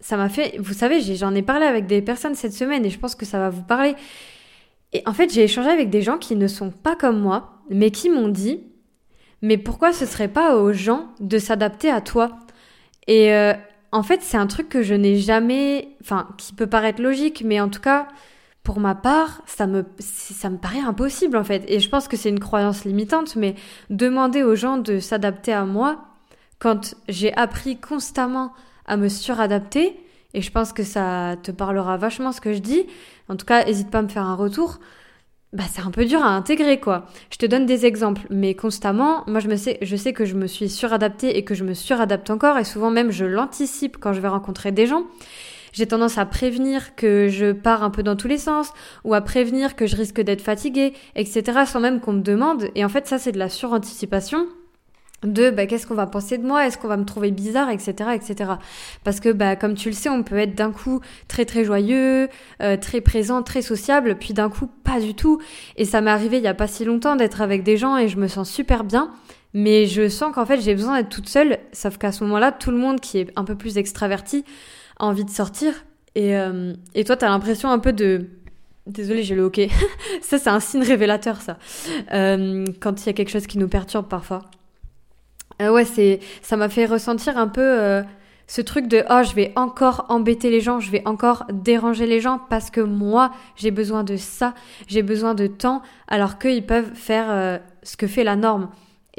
ça 0.00 0.16
m'a 0.16 0.28
fait, 0.28 0.56
vous 0.58 0.74
savez, 0.74 1.00
j'en 1.00 1.34
ai, 1.34 1.42
parlé 1.42 1.66
avec 1.66 1.86
des 1.86 2.02
personnes 2.02 2.34
cette 2.34 2.52
semaine 2.52 2.84
et 2.84 2.90
je 2.90 2.98
pense 2.98 3.14
que 3.14 3.26
ça 3.26 3.38
va 3.38 3.50
vous 3.50 3.62
parler. 3.62 3.94
Et 4.92 5.02
en 5.06 5.12
fait, 5.12 5.32
j'ai 5.32 5.44
échangé 5.44 5.70
avec 5.70 5.90
des 5.90 6.02
gens 6.02 6.18
qui 6.18 6.36
ne 6.36 6.48
sont 6.48 6.70
pas 6.70 6.96
comme 6.96 7.20
moi, 7.20 7.62
mais 7.70 7.90
qui 7.90 8.10
m'ont 8.10 8.28
dit, 8.28 8.60
mais 9.42 9.56
pourquoi 9.56 9.92
ce 9.92 10.06
serait 10.06 10.28
pas 10.28 10.56
aux 10.56 10.72
gens 10.72 11.08
de 11.20 11.38
s'adapter 11.38 11.90
à 11.90 12.00
toi? 12.00 12.38
Et 13.06 13.32
euh, 13.32 13.54
en 13.92 14.02
fait, 14.02 14.22
c'est 14.22 14.36
un 14.36 14.46
truc 14.46 14.68
que 14.68 14.82
je 14.82 14.94
n'ai 14.94 15.16
jamais, 15.16 15.88
enfin, 16.00 16.28
qui 16.38 16.52
peut 16.52 16.66
paraître 16.66 17.00
logique, 17.00 17.42
mais 17.44 17.60
en 17.60 17.68
tout 17.68 17.80
cas, 17.80 18.08
pour 18.70 18.78
ma 18.78 18.94
part, 18.94 19.42
ça 19.46 19.66
me, 19.66 19.84
ça 19.98 20.48
me 20.48 20.56
paraît 20.56 20.78
impossible 20.78 21.36
en 21.36 21.42
fait. 21.42 21.64
Et 21.66 21.80
je 21.80 21.88
pense 21.88 22.06
que 22.06 22.16
c'est 22.16 22.28
une 22.28 22.38
croyance 22.38 22.84
limitante, 22.84 23.34
mais 23.34 23.56
demander 23.88 24.44
aux 24.44 24.54
gens 24.54 24.76
de 24.76 25.00
s'adapter 25.00 25.52
à 25.52 25.64
moi, 25.64 26.04
quand 26.60 26.94
j'ai 27.08 27.34
appris 27.36 27.78
constamment 27.78 28.52
à 28.86 28.96
me 28.96 29.08
suradapter, 29.08 29.96
et 30.34 30.40
je 30.40 30.52
pense 30.52 30.72
que 30.72 30.84
ça 30.84 31.34
te 31.42 31.50
parlera 31.50 31.96
vachement 31.96 32.30
ce 32.30 32.40
que 32.40 32.52
je 32.52 32.60
dis, 32.60 32.86
en 33.28 33.34
tout 33.34 33.44
cas, 33.44 33.64
n'hésite 33.64 33.90
pas 33.90 33.98
à 33.98 34.02
me 34.02 34.08
faire 34.08 34.24
un 34.24 34.36
retour, 34.36 34.78
bah 35.52 35.64
c'est 35.68 35.82
un 35.82 35.90
peu 35.90 36.04
dur 36.04 36.22
à 36.22 36.28
intégrer 36.28 36.78
quoi. 36.78 37.06
Je 37.32 37.38
te 37.38 37.46
donne 37.46 37.66
des 37.66 37.86
exemples, 37.86 38.22
mais 38.30 38.54
constamment, 38.54 39.24
moi 39.26 39.40
je 39.40 39.48
me 39.48 39.56
sais, 39.56 39.78
je 39.82 39.96
sais 39.96 40.12
que 40.12 40.24
je 40.24 40.36
me 40.36 40.46
suis 40.46 40.68
suradaptée 40.68 41.36
et 41.36 41.44
que 41.44 41.56
je 41.56 41.64
me 41.64 41.74
suradapte 41.74 42.30
encore, 42.30 42.56
et 42.56 42.62
souvent 42.62 42.92
même 42.92 43.10
je 43.10 43.24
l'anticipe 43.24 43.96
quand 43.96 44.12
je 44.12 44.20
vais 44.20 44.28
rencontrer 44.28 44.70
des 44.70 44.86
gens 44.86 45.02
j'ai 45.72 45.86
tendance 45.86 46.18
à 46.18 46.26
prévenir 46.26 46.94
que 46.96 47.28
je 47.28 47.52
pars 47.52 47.82
un 47.82 47.90
peu 47.90 48.02
dans 48.02 48.16
tous 48.16 48.28
les 48.28 48.38
sens 48.38 48.72
ou 49.04 49.14
à 49.14 49.20
prévenir 49.20 49.76
que 49.76 49.86
je 49.86 49.96
risque 49.96 50.20
d'être 50.20 50.42
fatiguée, 50.42 50.94
etc. 51.16 51.60
sans 51.66 51.80
même 51.80 52.00
qu'on 52.00 52.12
me 52.12 52.22
demande. 52.22 52.68
Et 52.74 52.84
en 52.84 52.88
fait, 52.88 53.06
ça, 53.06 53.18
c'est 53.18 53.32
de 53.32 53.38
la 53.38 53.48
suranticipation 53.48 54.46
de 55.24 55.50
bah, 55.50 55.66
qu'est-ce 55.66 55.86
qu'on 55.86 55.94
va 55.94 56.06
penser 56.06 56.38
de 56.38 56.46
moi, 56.46 56.66
est-ce 56.66 56.78
qu'on 56.78 56.88
va 56.88 56.96
me 56.96 57.04
trouver 57.04 57.30
bizarre, 57.30 57.70
etc., 57.70 58.10
etc. 58.14 58.52
Parce 59.04 59.20
que 59.20 59.30
bah, 59.30 59.56
comme 59.56 59.74
tu 59.74 59.90
le 59.90 59.94
sais, 59.94 60.08
on 60.08 60.22
peut 60.22 60.38
être 60.38 60.54
d'un 60.54 60.72
coup 60.72 61.00
très 61.28 61.44
très 61.44 61.64
joyeux, 61.64 62.28
euh, 62.62 62.76
très 62.76 63.00
présent, 63.00 63.42
très 63.42 63.62
sociable, 63.62 64.16
puis 64.18 64.32
d'un 64.32 64.48
coup 64.48 64.66
pas 64.66 65.00
du 65.00 65.14
tout. 65.14 65.40
Et 65.76 65.84
ça 65.84 66.00
m'est 66.00 66.10
arrivé 66.10 66.38
il 66.38 66.42
y 66.42 66.48
a 66.48 66.54
pas 66.54 66.66
si 66.66 66.84
longtemps 66.84 67.16
d'être 67.16 67.42
avec 67.42 67.62
des 67.62 67.76
gens 67.76 67.96
et 67.96 68.08
je 68.08 68.16
me 68.16 68.28
sens 68.28 68.50
super 68.50 68.84
bien. 68.84 69.12
Mais 69.52 69.86
je 69.86 70.08
sens 70.08 70.32
qu'en 70.32 70.46
fait 70.46 70.60
j'ai 70.60 70.74
besoin 70.74 70.96
d'être 70.96 71.10
toute 71.10 71.28
seule, 71.28 71.58
sauf 71.72 71.98
qu'à 71.98 72.12
ce 72.12 72.24
moment-là, 72.24 72.52
tout 72.52 72.70
le 72.70 72.76
monde 72.78 73.00
qui 73.00 73.18
est 73.18 73.32
un 73.36 73.44
peu 73.44 73.56
plus 73.56 73.78
extraverti 73.78 74.44
envie 75.00 75.24
de 75.24 75.30
sortir. 75.30 75.84
Et, 76.14 76.36
euh, 76.36 76.74
et 76.94 77.04
toi, 77.04 77.16
t'as 77.16 77.28
l'impression 77.28 77.70
un 77.70 77.78
peu 77.78 77.92
de... 77.92 78.26
Désolée, 78.86 79.22
j'ai 79.22 79.34
le 79.34 79.42
hockey. 79.42 79.68
ça, 80.22 80.38
c'est 80.38 80.50
un 80.50 80.60
signe 80.60 80.82
révélateur, 80.82 81.40
ça. 81.40 81.58
Euh, 82.12 82.64
quand 82.80 83.02
il 83.02 83.06
y 83.06 83.10
a 83.10 83.12
quelque 83.12 83.30
chose 83.30 83.46
qui 83.46 83.58
nous 83.58 83.68
perturbe 83.68 84.08
parfois. 84.08 84.42
Euh, 85.62 85.70
ouais, 85.70 85.84
c'est, 85.84 86.20
ça 86.42 86.56
m'a 86.56 86.68
fait 86.68 86.86
ressentir 86.86 87.36
un 87.36 87.48
peu 87.48 88.02
ce 88.46 88.60
truc 88.62 88.88
de 88.88 89.04
oh, 89.10 89.22
je 89.22 89.34
vais 89.34 89.52
encore 89.54 90.06
embêter 90.08 90.50
les 90.50 90.60
gens, 90.60 90.80
je 90.80 90.90
vais 90.90 91.02
encore 91.04 91.44
déranger 91.52 92.06
les 92.06 92.20
gens 92.20 92.40
parce 92.48 92.70
que 92.70 92.80
moi, 92.80 93.30
j'ai 93.56 93.70
besoin 93.70 94.02
de 94.02 94.16
ça, 94.16 94.54
j'ai 94.88 95.02
besoin 95.02 95.34
de 95.34 95.46
temps, 95.46 95.82
alors 96.08 96.38
qu'ils 96.38 96.66
peuvent 96.66 96.94
faire 96.94 97.60
ce 97.82 97.96
que 97.96 98.06
fait 98.06 98.24
la 98.24 98.36
norme. 98.36 98.70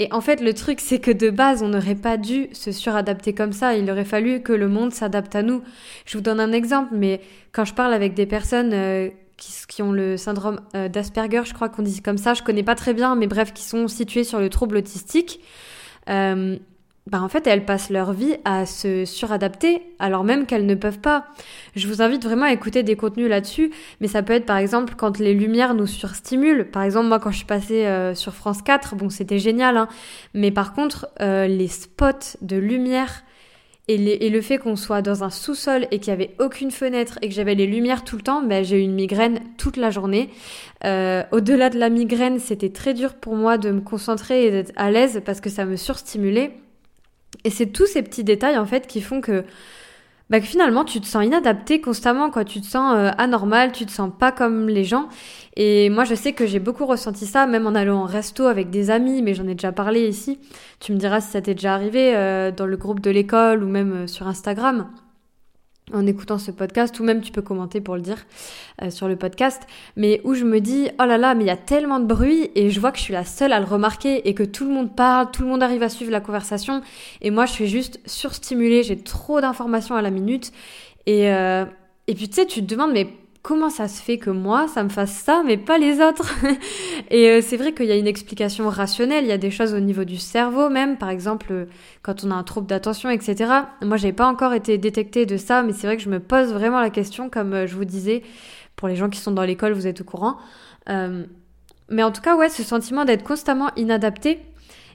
Et 0.01 0.11
en 0.11 0.19
fait, 0.19 0.41
le 0.41 0.55
truc, 0.55 0.79
c'est 0.81 0.97
que 0.97 1.11
de 1.11 1.29
base, 1.29 1.61
on 1.61 1.67
n'aurait 1.67 1.93
pas 1.93 2.17
dû 2.17 2.47
se 2.53 2.71
suradapter 2.71 3.33
comme 3.33 3.53
ça. 3.53 3.75
Il 3.75 3.87
aurait 3.91 4.03
fallu 4.03 4.41
que 4.41 4.51
le 4.51 4.67
monde 4.67 4.91
s'adapte 4.93 5.35
à 5.35 5.43
nous. 5.43 5.61
Je 6.07 6.17
vous 6.17 6.23
donne 6.23 6.39
un 6.39 6.53
exemple, 6.53 6.89
mais 6.95 7.21
quand 7.51 7.65
je 7.65 7.75
parle 7.75 7.93
avec 7.93 8.15
des 8.15 8.25
personnes 8.25 8.73
euh, 8.73 9.09
qui, 9.37 9.83
ont 9.83 9.91
le 9.91 10.17
syndrome 10.17 10.59
euh, 10.75 10.89
d'Asperger, 10.89 11.43
je 11.45 11.53
crois 11.53 11.69
qu'on 11.69 11.83
dit 11.83 12.01
comme 12.01 12.17
ça, 12.17 12.33
je 12.33 12.41
connais 12.41 12.63
pas 12.63 12.73
très 12.73 12.95
bien, 12.95 13.13
mais 13.13 13.27
bref, 13.27 13.53
qui 13.53 13.61
sont 13.61 13.87
situés 13.87 14.23
sur 14.23 14.39
le 14.39 14.49
trouble 14.49 14.77
autistique. 14.77 15.39
Euh, 16.09 16.57
bah 17.11 17.21
en 17.21 17.27
fait 17.27 17.45
elles 17.45 17.65
passent 17.65 17.89
leur 17.89 18.13
vie 18.13 18.35
à 18.45 18.65
se 18.65 19.05
suradapter 19.05 19.81
alors 19.99 20.23
même 20.23 20.45
qu'elles 20.45 20.65
ne 20.65 20.75
peuvent 20.75 20.99
pas. 20.99 21.25
Je 21.75 21.87
vous 21.87 22.01
invite 22.01 22.23
vraiment 22.23 22.45
à 22.45 22.53
écouter 22.53 22.83
des 22.83 22.95
contenus 22.95 23.29
là-dessus, 23.29 23.71
mais 23.99 24.07
ça 24.07 24.23
peut 24.23 24.33
être 24.33 24.45
par 24.45 24.57
exemple 24.57 24.95
quand 24.97 25.19
les 25.19 25.33
lumières 25.33 25.73
nous 25.73 25.87
surstimulent. 25.87 26.69
Par 26.71 26.83
exemple 26.83 27.07
moi 27.07 27.19
quand 27.19 27.31
je 27.31 27.37
suis 27.37 27.45
passée 27.45 27.85
euh, 27.85 28.15
sur 28.15 28.33
France 28.33 28.61
4, 28.61 28.95
bon 28.95 29.09
c'était 29.09 29.39
génial, 29.39 29.77
hein, 29.77 29.89
mais 30.33 30.51
par 30.51 30.73
contre 30.73 31.09
euh, 31.19 31.47
les 31.47 31.67
spots 31.67 32.37
de 32.41 32.55
lumière 32.55 33.23
et, 33.87 34.29
le 34.29 34.41
fait 34.41 34.57
qu'on 34.57 34.77
soit 34.77 35.01
dans 35.01 35.23
un 35.23 35.29
sous-sol 35.29 35.87
et 35.91 35.99
qu'il 35.99 36.13
n'y 36.13 36.23
avait 36.23 36.35
aucune 36.39 36.71
fenêtre 36.71 37.19
et 37.21 37.27
que 37.27 37.35
j'avais 37.35 37.55
les 37.55 37.67
lumières 37.67 38.05
tout 38.05 38.15
le 38.15 38.21
temps, 38.21 38.41
bah, 38.41 38.63
j'ai 38.63 38.77
eu 38.77 38.83
une 38.83 38.93
migraine 38.93 39.41
toute 39.57 39.75
la 39.75 39.89
journée. 39.89 40.29
Euh, 40.85 41.23
au-delà 41.31 41.69
de 41.69 41.77
la 41.77 41.89
migraine, 41.89 42.39
c'était 42.39 42.69
très 42.69 42.93
dur 42.93 43.15
pour 43.15 43.35
moi 43.35 43.57
de 43.57 43.71
me 43.71 43.81
concentrer 43.81 44.45
et 44.45 44.51
d'être 44.51 44.71
à 44.77 44.91
l'aise 44.91 45.21
parce 45.25 45.41
que 45.41 45.49
ça 45.49 45.65
me 45.65 45.75
surstimulait. 45.75 46.53
Et 47.43 47.49
c'est 47.49 47.67
tous 47.67 47.85
ces 47.85 48.01
petits 48.03 48.23
détails 48.23 48.57
en 48.57 48.65
fait 48.65 48.87
qui 48.87 49.01
font 49.01 49.21
que, 49.21 49.43
bah, 50.29 50.39
que 50.39 50.45
finalement 50.45 50.85
tu 50.85 51.01
te 51.01 51.05
sens 51.05 51.25
inadapté 51.25 51.81
constamment, 51.81 52.29
quoi. 52.29 52.45
Tu 52.45 52.61
te 52.61 52.65
sens 52.65 52.95
euh, 52.95 53.09
anormal, 53.17 53.71
tu 53.71 53.85
te 53.85 53.91
sens 53.91 54.11
pas 54.17 54.31
comme 54.31 54.67
les 54.67 54.83
gens. 54.83 55.09
Et 55.55 55.89
moi 55.89 56.03
je 56.03 56.15
sais 56.15 56.33
que 56.33 56.45
j'ai 56.45 56.59
beaucoup 56.59 56.85
ressenti 56.85 57.25
ça, 57.25 57.47
même 57.47 57.67
en 57.67 57.75
allant 57.75 58.01
en 58.01 58.05
resto 58.05 58.45
avec 58.45 58.69
des 58.69 58.89
amis, 58.89 59.21
mais 59.21 59.33
j'en 59.33 59.47
ai 59.47 59.55
déjà 59.55 59.71
parlé 59.71 60.07
ici. 60.07 60.39
Tu 60.79 60.93
me 60.93 60.97
diras 60.97 61.21
si 61.21 61.31
ça 61.31 61.41
t'est 61.41 61.55
déjà 61.55 61.73
arrivé 61.73 62.15
euh, 62.15 62.51
dans 62.51 62.65
le 62.65 62.77
groupe 62.77 62.99
de 63.01 63.11
l'école 63.11 63.63
ou 63.63 63.67
même 63.67 63.93
euh, 63.93 64.07
sur 64.07 64.27
Instagram 64.27 64.87
en 65.93 66.05
écoutant 66.05 66.37
ce 66.37 66.51
podcast, 66.51 66.99
ou 66.99 67.03
même 67.03 67.21
tu 67.21 67.31
peux 67.31 67.41
commenter 67.41 67.81
pour 67.81 67.95
le 67.95 68.01
dire 68.01 68.25
euh, 68.81 68.89
sur 68.89 69.07
le 69.07 69.15
podcast, 69.15 69.61
mais 69.95 70.21
où 70.23 70.33
je 70.33 70.45
me 70.45 70.59
dis, 70.59 70.89
oh 70.99 71.05
là 71.05 71.17
là, 71.17 71.35
mais 71.35 71.43
il 71.43 71.47
y 71.47 71.51
a 71.51 71.57
tellement 71.57 71.99
de 71.99 72.05
bruit, 72.05 72.51
et 72.55 72.69
je 72.69 72.79
vois 72.79 72.91
que 72.91 72.97
je 72.97 73.03
suis 73.03 73.13
la 73.13 73.25
seule 73.25 73.53
à 73.53 73.59
le 73.59 73.65
remarquer, 73.65 74.27
et 74.27 74.33
que 74.33 74.43
tout 74.43 74.65
le 74.65 74.71
monde 74.71 74.95
parle, 74.95 75.31
tout 75.31 75.43
le 75.43 75.49
monde 75.49 75.63
arrive 75.63 75.83
à 75.83 75.89
suivre 75.89 76.11
la 76.11 76.21
conversation, 76.21 76.81
et 77.21 77.31
moi 77.31 77.45
je 77.45 77.51
suis 77.51 77.67
juste 77.67 77.99
surstimulée, 78.05 78.83
j'ai 78.83 78.97
trop 78.97 79.41
d'informations 79.41 79.95
à 79.95 80.01
la 80.01 80.11
minute, 80.11 80.51
et, 81.05 81.31
euh, 81.31 81.65
et 82.07 82.15
puis 82.15 82.29
tu 82.29 82.35
sais, 82.35 82.45
tu 82.45 82.61
te 82.61 82.67
demandes, 82.73 82.91
mais 82.93 83.07
comment 83.41 83.69
ça 83.69 83.87
se 83.87 84.01
fait 84.01 84.17
que 84.17 84.29
moi, 84.29 84.67
ça 84.67 84.83
me 84.83 84.89
fasse 84.89 85.13
ça, 85.13 85.41
mais 85.45 85.57
pas 85.57 85.77
les 85.77 85.99
autres 85.99 86.31
Et 87.09 87.29
euh, 87.29 87.41
c'est 87.41 87.57
vrai 87.57 87.73
qu'il 87.73 87.87
y 87.87 87.91
a 87.91 87.95
une 87.95 88.07
explication 88.07 88.69
rationnelle, 88.69 89.25
il 89.25 89.29
y 89.29 89.33
a 89.33 89.37
des 89.37 89.51
choses 89.51 89.73
au 89.73 89.79
niveau 89.79 90.03
du 90.03 90.17
cerveau 90.17 90.69
même, 90.69 90.97
par 90.97 91.09
exemple, 91.09 91.47
euh, 91.51 91.65
quand 92.03 92.23
on 92.23 92.31
a 92.31 92.35
un 92.35 92.43
trouble 92.43 92.67
d'attention, 92.67 93.09
etc. 93.09 93.51
Moi, 93.81 93.97
j'ai 93.97 94.13
pas 94.13 94.27
encore 94.27 94.53
été 94.53 94.77
détectée 94.77 95.25
de 95.25 95.37
ça, 95.37 95.63
mais 95.63 95.73
c'est 95.73 95.87
vrai 95.87 95.97
que 95.97 96.03
je 96.03 96.09
me 96.09 96.19
pose 96.19 96.53
vraiment 96.53 96.79
la 96.79 96.89
question, 96.89 97.29
comme 97.29 97.53
euh, 97.53 97.67
je 97.67 97.75
vous 97.75 97.85
disais, 97.85 98.21
pour 98.75 98.87
les 98.87 98.95
gens 98.95 99.09
qui 99.09 99.19
sont 99.19 99.31
dans 99.31 99.43
l'école, 99.43 99.73
vous 99.73 99.87
êtes 99.87 100.01
au 100.01 100.05
courant. 100.05 100.37
mais 100.87 102.03
en 102.03 102.11
tout 102.11 102.21
cas, 102.21 102.35
ouais, 102.37 102.49
ce 102.49 102.63
sentiment 102.63 103.05
d'être 103.05 103.23
constamment 103.23 103.69
inadapté. 103.75 104.39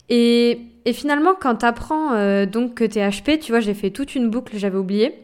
Et, 0.08 0.60
finalement, 0.92 1.34
quand 1.38 1.56
t'apprends 1.56 2.12
apprends 2.12 2.46
donc 2.46 2.74
que 2.74 2.84
t'es 2.84 3.06
HP, 3.06 3.38
tu 3.38 3.52
vois, 3.52 3.60
j'ai 3.60 3.74
fait 3.74 3.90
toute 3.90 4.14
une 4.14 4.30
boucle, 4.30 4.56
j'avais 4.56 4.78
oublié. 4.78 5.14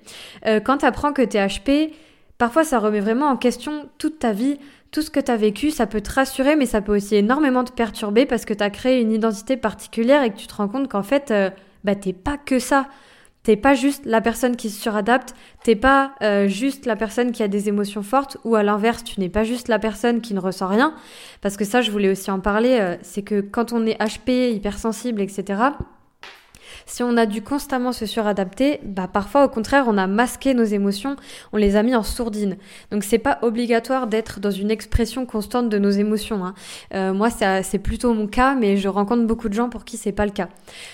quand 0.65 0.79
t'apprends 0.79 1.13
que 1.13 1.23
t'es 1.23 1.45
HP, 1.45 1.93
Parfois, 2.43 2.65
ça 2.65 2.81
remet 2.81 2.99
vraiment 2.99 3.27
en 3.27 3.37
question 3.37 3.89
toute 3.99 4.19
ta 4.19 4.33
vie, 4.33 4.59
tout 4.91 5.01
ce 5.01 5.11
que 5.11 5.21
tu 5.21 5.31
as 5.31 5.37
vécu, 5.37 5.71
ça 5.71 5.87
peut 5.87 6.01
te 6.01 6.11
rassurer, 6.11 6.57
mais 6.57 6.67
ça 6.67 6.81
peut 6.81 6.97
aussi 6.97 7.15
énormément 7.15 7.63
te 7.63 7.71
perturber 7.71 8.27
parce 8.27 8.45
que 8.45 8.53
tu 8.53 8.65
as 8.65 8.71
créé 8.71 9.01
une 9.01 9.13
identité 9.13 9.57
particulière 9.57 10.25
et 10.25 10.31
que 10.33 10.39
tu 10.39 10.49
te 10.49 10.55
rends 10.57 10.67
compte 10.67 10.89
qu'en 10.91 11.05
fait, 11.05 11.31
euh, 11.31 11.51
bah, 11.85 11.95
t'es 11.95 12.13
pas 12.13 12.37
que 12.37 12.59
ça. 12.59 12.89
T'es 13.45 13.55
pas 13.55 13.75
juste 13.75 14.07
la 14.07 14.21
personne 14.21 14.57
qui 14.57 14.71
se 14.71 14.83
suradapte, 14.83 15.37
t'es 15.63 15.77
pas 15.77 16.17
euh, 16.21 16.49
juste 16.49 16.85
la 16.85 16.97
personne 16.97 17.31
qui 17.31 17.45
a 17.45 17.49
des 17.49 17.69
émotions 17.69 18.03
fortes, 18.03 18.37
ou 18.43 18.57
à 18.57 18.65
l'inverse, 18.65 19.05
tu 19.05 19.21
n'es 19.21 19.29
pas 19.29 19.45
juste 19.45 19.69
la 19.69 19.79
personne 19.79 20.21
qui 20.21 20.35
ne 20.35 20.41
ressent 20.41 20.67
rien. 20.67 20.95
Parce 21.43 21.57
que 21.57 21.65
ça, 21.65 21.81
je 21.81 21.93
voulais 21.93 22.11
aussi 22.11 22.33
en 22.33 22.41
parler, 22.41 22.79
euh, 22.81 22.97
c'est 23.03 23.23
que 23.23 23.41
quand 23.41 23.73
on 23.73 23.87
est 23.87 23.97
HP, 24.01 24.53
hypersensible, 24.53 25.21
etc., 25.21 25.63
si 26.87 27.03
on 27.03 27.17
a 27.17 27.27
dû 27.27 27.43
constamment 27.43 27.93
se 27.93 28.07
suradapter, 28.07 28.81
bah 28.85 29.09
parfois 29.13 29.45
au 29.45 29.49
contraire 29.49 29.85
on 29.89 29.99
a 29.99 30.07
masqué 30.07 30.55
nos 30.55 30.65
émotions, 30.65 31.17
on 31.53 31.57
les 31.57 31.77
a 31.77 31.83
mis 31.83 31.95
en 31.95 32.03
sourdine. 32.03 32.57
Donc 32.91 33.05
c'est 33.05 33.19
pas 33.19 33.39
obligatoire 33.43 34.07
d'être 34.07 34.41
dans 34.41 34.51
une 34.51 34.71
expression 34.71 35.27
constante 35.27 35.69
de 35.69 35.79
nos 35.79 35.91
émotions. 35.91 36.45
Hein. 36.45 36.55
Euh, 36.95 37.13
moi 37.13 37.29
c'est 37.31 37.79
plutôt 37.79 38.15
mon 38.15 38.27
cas, 38.27 38.55
mais 38.55 38.77
je 38.77 38.89
rencontre 38.89 39.27
beaucoup 39.27 39.49
de 39.49 39.55
gens 39.55 39.69
pour 39.69 39.85
qui 39.85 39.97
c'est 39.97 40.13
pas 40.13 40.27
le 40.27 40.33
cas. 40.33 40.49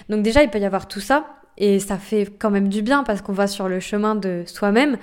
Donc 0.09 0.23
déjà 0.23 0.43
il 0.43 0.51
peut 0.51 0.59
y 0.59 0.65
avoir 0.65 0.89
tout 0.89 1.01
ça 1.01 1.27
et 1.57 1.81
ça 1.81 1.99
fait 1.99 2.27
quand 2.39 2.51
même 2.51 2.69
du 2.69 2.83
bien 2.83 3.03
parce 3.03 3.21
qu'on 3.21 3.33
va 3.33 3.47
sur 3.47 3.69
le 3.69 3.81
chemin 3.81 4.15
de 4.15 4.45
soi-même. 4.47 4.97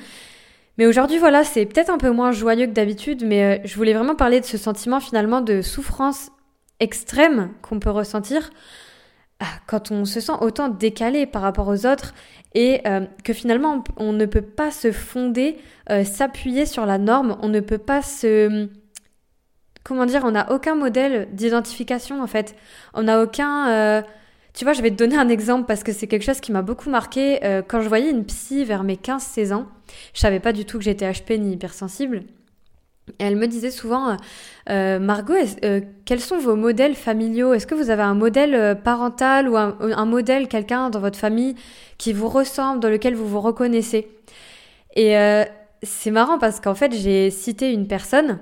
Mais 0.77 0.88
aujourd'hui, 0.88 1.18
voilà, 1.18 1.44
c'est 1.44 1.65
peut-être 1.65 1.89
un 1.89 1.98
peu 1.98 2.10
moins 2.10 2.32
joyeux 2.32 2.65
que 2.65 2.72
d'habitude, 2.72 3.24
mais 3.25 3.44
euh, 3.44 3.62
je 3.63 3.75
voulais 3.75 3.94
vraiment 3.94 4.15
parler 4.15 4.42
de 4.42 4.46
ce 4.46 4.58
sentiment 4.58 5.00
finalement 5.00 5.39
de 5.39 5.62
souffrance 5.62 6.32
extrême 6.80 7.51
qu'on 7.62 7.80
peut 7.80 7.89
ressentir 7.89 8.50
quand 9.68 9.92
on 9.92 10.06
se 10.06 10.20
sent 10.20 10.34
autant 10.42 10.70
décalé 10.70 11.25
par 11.25 11.42
rapport 11.42 11.68
aux 11.68 11.86
autres 11.86 12.13
et 12.54 12.82
euh, 12.88 13.06
que 13.24 13.34
finalement 13.34 13.84
on, 13.98 14.13
ne 14.13 14.25
peut 14.25 14.42
pas 14.42 14.72
se 14.72 14.92
fonder, 14.92 15.58
euh, 15.89 16.04
s'appuyer 16.04 16.65
sur 16.65 16.86
la 16.86 16.98
norme, 16.98 17.38
on 17.42 17.50
ne 17.50 17.60
peut 17.60 17.77
pas 17.77 18.01
se... 18.01 18.70
Comment 19.84 20.06
dire, 20.06 20.24
on 20.25 20.32
n'a 20.32 20.51
aucun 20.51 20.74
modèle 20.74 21.27
d'identification 21.34 22.22
en 22.22 22.27
fait. 22.27 22.56
On 22.94 23.04
n'a 23.04 23.22
aucun... 23.22 23.70
Euh, 23.70 24.01
tu 24.54 24.63
vois, 24.63 24.74
je 24.74 24.82
vais 24.82 24.89
te 24.89 24.96
donner 24.96 25.18
un 25.18 25.27
exemple 25.27 25.65
parce 25.68 25.84
que 25.84 25.92
c'est 25.92 26.08
quelque 26.08 26.24
chose 26.24 26.39
qui 26.39 26.54
m'a 26.54 26.62
beaucoup 26.62 26.89
marqué. 26.89 27.39
quand 27.68 27.82
je 27.82 27.89
voyais 27.89 28.10
une 28.10 28.25
psy 28.25 28.63
vers 28.63 28.84
mes 28.84 28.96
15-16 28.96 29.54
ans, 29.54 29.68
je 30.13 30.22
savais 30.22 30.39
pas 30.39 30.54
du 30.54 30.63
tout 30.63 30.77
que 30.77 30.86
j'étais 30.86 31.12
HP 31.12 31.38
ni 31.38 31.51
hypersensible. 31.51 32.24
Elle 33.19 33.35
me 33.35 33.47
disait 33.47 33.71
souvent, 33.71 34.09
euh, 34.09 34.15
euh 34.69 35.00
Margot, 35.00 35.35
euh, 35.63 35.81
quels 36.05 36.19
sont 36.19 36.38
vos 36.38 36.55
modèles 36.55 36.95
familiaux? 36.95 37.53
Est-ce 37.53 37.67
que 37.67 37.75
vous 37.75 37.89
avez 37.89 38.01
un 38.01 38.15
modèle 38.15 38.79
parental 38.83 39.47
ou 39.47 39.57
un 39.57 40.05
modèle, 40.05 40.47
quelqu'un 40.47 40.89
dans 40.89 41.00
votre 41.00 41.17
famille 41.17 41.55
qui 41.97 42.13
vous 42.13 42.29
ressemble, 42.29 42.79
dans 42.79 42.89
lequel 42.89 43.15
vous 43.15 43.27
vous 43.27 43.41
reconnaissez? 43.41 44.07
Et 44.95 45.15
c'est 45.83 46.12
marrant 46.12 46.39
parce 46.39 46.59
qu'en 46.59 46.75
fait, 46.75 46.93
j'ai 46.93 47.29
cité 47.29 47.71
une 47.71 47.88
personne 47.88 48.39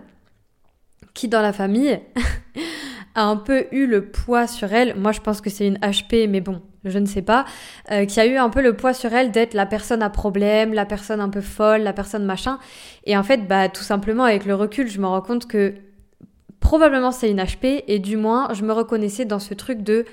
qui, 1.14 1.28
dans 1.28 1.42
la 1.42 1.54
famille, 1.54 2.00
a 3.16 3.24
un 3.24 3.38
peu 3.38 3.66
eu 3.72 3.86
le 3.86 4.06
poids 4.06 4.48
sur 4.48 4.74
elle. 4.74 4.96
Moi, 4.96 5.12
je 5.12 5.20
pense 5.22 5.42
que 5.42 5.50
c'est 5.50 5.68
une 5.68 5.78
HP, 5.78 6.28
mais 6.28 6.42
bon, 6.42 6.62
je 6.86 7.00
ne 7.00 7.06
sais 7.06 7.22
pas, 7.22 7.46
euh, 7.92 8.06
qui 8.06 8.20
a 8.20 8.26
eu 8.26 8.38
un 8.38 8.50
peu 8.50 8.62
le 8.62 8.76
poids 8.76 8.94
sur 8.94 9.14
elle 9.14 9.32
d'être 9.32 9.54
la 9.54 9.66
personne 9.66 10.02
à 10.02 10.10
problème, 10.10 10.74
la 10.74 10.86
personne 10.86 11.20
un 11.22 11.30
peu 11.30 11.42
folle, 11.42 11.82
la 11.82 11.94
personne 11.94 12.26
machin. 12.26 12.60
Et 13.06 13.16
en 13.18 13.24
fait, 13.24 13.48
bah, 13.48 13.70
tout 13.70 13.84
simplement, 13.84 14.24
avec 14.24 14.46
le 14.46 14.56
recul, 14.56 14.88
je 14.88 15.00
me 15.00 15.08
rends 15.08 15.22
compte 15.22 15.48
que 15.48 15.76
probablement 16.60 17.12
c'est 17.12 17.30
une 17.30 17.42
HP, 17.42 17.84
et 17.88 18.00
du 18.00 18.18
moins, 18.18 18.50
je 18.54 18.64
me 18.64 18.74
reconnaissais 18.74 19.26
dans 19.26 19.40
ce 19.40 19.54
truc 19.54 19.82
de 19.82 20.06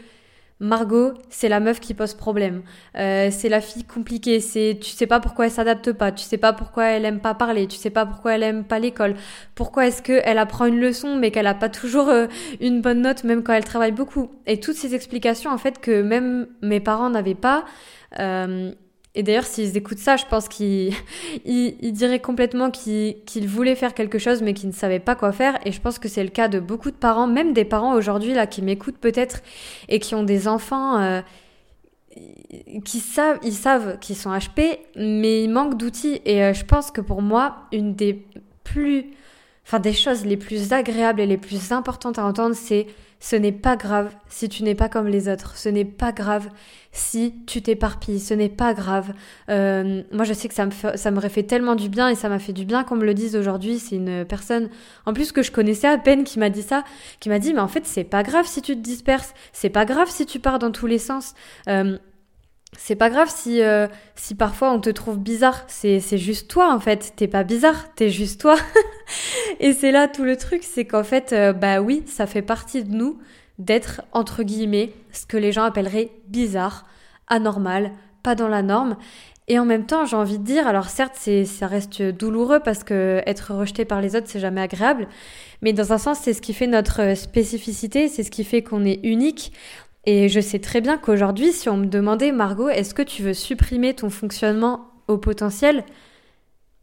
Margot, 0.60 1.14
c'est 1.30 1.48
la 1.48 1.58
meuf 1.58 1.80
qui 1.80 1.94
pose 1.94 2.12
problème. 2.12 2.62
Euh, 2.96 3.30
c'est 3.30 3.48
la 3.48 3.62
fille 3.62 3.84
compliquée. 3.84 4.40
C'est 4.40 4.78
tu 4.80 4.90
sais 4.90 5.06
pas 5.06 5.18
pourquoi 5.18 5.46
elle 5.46 5.50
s'adapte 5.50 5.92
pas. 5.92 6.12
Tu 6.12 6.24
sais 6.24 6.36
pas 6.36 6.52
pourquoi 6.52 6.84
elle 6.84 7.06
aime 7.06 7.20
pas 7.20 7.34
parler. 7.34 7.66
Tu 7.66 7.76
sais 7.76 7.88
pas 7.88 8.04
pourquoi 8.04 8.34
elle 8.34 8.42
aime 8.42 8.64
pas 8.64 8.78
l'école. 8.78 9.14
Pourquoi 9.54 9.86
est-ce 9.86 10.02
que 10.02 10.20
elle 10.24 10.36
apprend 10.38 10.66
une 10.66 10.78
leçon 10.78 11.16
mais 11.16 11.30
qu'elle 11.30 11.46
a 11.46 11.54
pas 11.54 11.70
toujours 11.70 12.10
euh, 12.10 12.26
une 12.60 12.82
bonne 12.82 13.00
note 13.00 13.24
même 13.24 13.42
quand 13.42 13.54
elle 13.54 13.64
travaille 13.64 13.92
beaucoup? 13.92 14.30
Et 14.46 14.60
toutes 14.60 14.76
ces 14.76 14.94
explications 14.94 15.50
en 15.50 15.58
fait 15.58 15.80
que 15.80 16.02
même 16.02 16.46
mes 16.60 16.80
parents 16.80 17.08
n'avaient 17.08 17.34
pas. 17.34 17.64
Euh, 18.18 18.72
et 19.16 19.24
d'ailleurs, 19.24 19.44
s'ils 19.44 19.76
écoutent 19.76 19.98
ça, 19.98 20.16
je 20.16 20.24
pense 20.26 20.46
qu'ils 20.48 20.94
ils, 21.44 21.92
diraient 21.92 22.20
complètement 22.20 22.70
qu'ils 22.70 23.48
voulaient 23.48 23.74
faire 23.74 23.94
quelque 23.94 24.18
chose, 24.18 24.40
mais 24.42 24.54
qu'ils 24.54 24.68
ne 24.68 24.74
savaient 24.74 25.00
pas 25.00 25.16
quoi 25.16 25.32
faire. 25.32 25.58
Et 25.64 25.72
je 25.72 25.80
pense 25.80 25.98
que 25.98 26.08
c'est 26.08 26.22
le 26.22 26.30
cas 26.30 26.48
de 26.48 26.60
beaucoup 26.60 26.90
de 26.90 26.96
parents, 26.96 27.26
même 27.26 27.52
des 27.52 27.64
parents 27.64 27.94
aujourd'hui 27.94 28.34
là 28.34 28.46
qui 28.46 28.62
m'écoutent 28.62 28.98
peut-être 28.98 29.42
et 29.88 29.98
qui 29.98 30.14
ont 30.14 30.22
des 30.22 30.46
enfants 30.46 31.00
euh, 31.00 31.20
qui 32.84 33.00
savent, 33.00 33.38
ils 33.42 33.52
savent 33.52 33.98
qu'ils 33.98 34.16
sont 34.16 34.30
HP, 34.30 34.78
mais 34.96 35.42
ils 35.42 35.50
manquent 35.50 35.76
d'outils. 35.76 36.20
Et 36.24 36.44
euh, 36.44 36.52
je 36.52 36.64
pense 36.64 36.92
que 36.92 37.00
pour 37.00 37.20
moi, 37.20 37.56
une 37.72 37.94
des 37.96 38.24
plus, 38.62 39.06
enfin 39.66 39.80
des 39.80 39.92
choses 39.92 40.24
les 40.24 40.36
plus 40.36 40.72
agréables 40.72 41.20
et 41.20 41.26
les 41.26 41.36
plus 41.36 41.72
importantes 41.72 42.20
à 42.20 42.24
entendre, 42.24 42.54
c'est 42.54 42.86
ce 43.20 43.36
n'est 43.36 43.52
pas 43.52 43.76
grave 43.76 44.12
si 44.28 44.48
tu 44.48 44.64
n'es 44.64 44.74
pas 44.74 44.88
comme 44.88 45.06
les 45.06 45.28
autres. 45.28 45.56
Ce 45.56 45.68
n'est 45.68 45.84
pas 45.84 46.10
grave 46.10 46.48
si 46.90 47.34
tu 47.46 47.60
t'éparpilles. 47.60 48.18
Ce 48.18 48.32
n'est 48.32 48.48
pas 48.48 48.72
grave. 48.72 49.12
Euh, 49.50 50.02
moi, 50.10 50.24
je 50.24 50.32
sais 50.32 50.48
que 50.48 50.54
ça 50.54 50.64
me 50.66 50.72
ça 50.96 51.10
m'aurait 51.10 51.28
fait 51.28 51.42
tellement 51.42 51.74
du 51.74 51.90
bien 51.90 52.08
et 52.08 52.14
ça 52.14 52.30
m'a 52.30 52.38
fait 52.38 52.54
du 52.54 52.64
bien 52.64 52.82
qu'on 52.82 52.96
me 52.96 53.04
le 53.04 53.12
dise 53.12 53.36
aujourd'hui. 53.36 53.78
C'est 53.78 53.96
une 53.96 54.24
personne, 54.24 54.70
en 55.04 55.12
plus 55.12 55.32
que 55.32 55.42
je 55.42 55.52
connaissais 55.52 55.86
à 55.86 55.98
peine, 55.98 56.24
qui 56.24 56.38
m'a 56.38 56.48
dit 56.48 56.62
ça, 56.62 56.82
qui 57.20 57.28
m'a 57.28 57.38
dit, 57.38 57.52
mais 57.52 57.60
en 57.60 57.68
fait, 57.68 57.86
c'est 57.86 58.04
pas 58.04 58.22
grave 58.22 58.46
si 58.46 58.62
tu 58.62 58.74
te 58.74 58.80
disperses. 58.80 59.34
C'est 59.52 59.70
pas 59.70 59.84
grave 59.84 60.08
si 60.08 60.24
tu 60.24 60.40
pars 60.40 60.58
dans 60.58 60.72
tous 60.72 60.86
les 60.86 60.98
sens. 60.98 61.34
Euh, 61.68 61.98
c'est 62.78 62.94
pas 62.94 63.10
grave 63.10 63.30
si, 63.34 63.62
euh, 63.62 63.88
si 64.14 64.34
parfois 64.34 64.72
on 64.72 64.80
te 64.80 64.90
trouve 64.90 65.18
bizarre. 65.18 65.64
C'est, 65.66 66.00
c'est 66.00 66.18
juste 66.18 66.48
toi 66.48 66.72
en 66.72 66.80
fait. 66.80 67.12
T'es 67.16 67.28
pas 67.28 67.42
bizarre, 67.42 67.92
t'es 67.94 68.10
juste 68.10 68.40
toi. 68.40 68.56
et 69.60 69.72
c'est 69.72 69.92
là 69.92 70.08
tout 70.08 70.24
le 70.24 70.36
truc, 70.36 70.62
c'est 70.62 70.84
qu'en 70.84 71.04
fait, 71.04 71.32
euh, 71.32 71.52
bah 71.52 71.80
oui, 71.80 72.02
ça 72.06 72.26
fait 72.26 72.42
partie 72.42 72.84
de 72.84 72.94
nous 72.94 73.18
d'être 73.58 74.02
entre 74.12 74.42
guillemets 74.42 74.92
ce 75.12 75.26
que 75.26 75.36
les 75.36 75.52
gens 75.52 75.64
appelleraient 75.64 76.12
bizarre, 76.28 76.86
anormal, 77.28 77.92
pas 78.22 78.34
dans 78.34 78.48
la 78.48 78.62
norme. 78.62 78.96
Et 79.48 79.58
en 79.58 79.64
même 79.64 79.84
temps, 79.84 80.06
j'ai 80.06 80.16
envie 80.16 80.38
de 80.38 80.44
dire, 80.44 80.68
alors 80.68 80.88
certes, 80.88 81.16
ça 81.44 81.66
reste 81.66 82.02
douloureux 82.02 82.60
parce 82.60 82.84
que 82.84 83.20
être 83.26 83.52
rejeté 83.52 83.84
par 83.84 84.00
les 84.00 84.14
autres, 84.14 84.28
c'est 84.28 84.38
jamais 84.38 84.60
agréable. 84.60 85.08
Mais 85.60 85.72
dans 85.72 85.92
un 85.92 85.98
sens, 85.98 86.20
c'est 86.22 86.34
ce 86.34 86.40
qui 86.40 86.54
fait 86.54 86.68
notre 86.68 87.16
spécificité, 87.16 88.06
c'est 88.06 88.22
ce 88.22 88.30
qui 88.30 88.44
fait 88.44 88.62
qu'on 88.62 88.84
est 88.84 89.00
unique. 89.02 89.52
Et 90.12 90.28
je 90.28 90.40
sais 90.40 90.58
très 90.58 90.80
bien 90.80 90.98
qu'aujourd'hui, 90.98 91.52
si 91.52 91.68
on 91.68 91.76
me 91.76 91.86
demandait, 91.86 92.32
Margot, 92.32 92.68
est-ce 92.68 92.94
que 92.94 93.02
tu 93.02 93.22
veux 93.22 93.32
supprimer 93.32 93.94
ton 93.94 94.10
fonctionnement 94.10 94.88
au 95.06 95.18
potentiel 95.18 95.84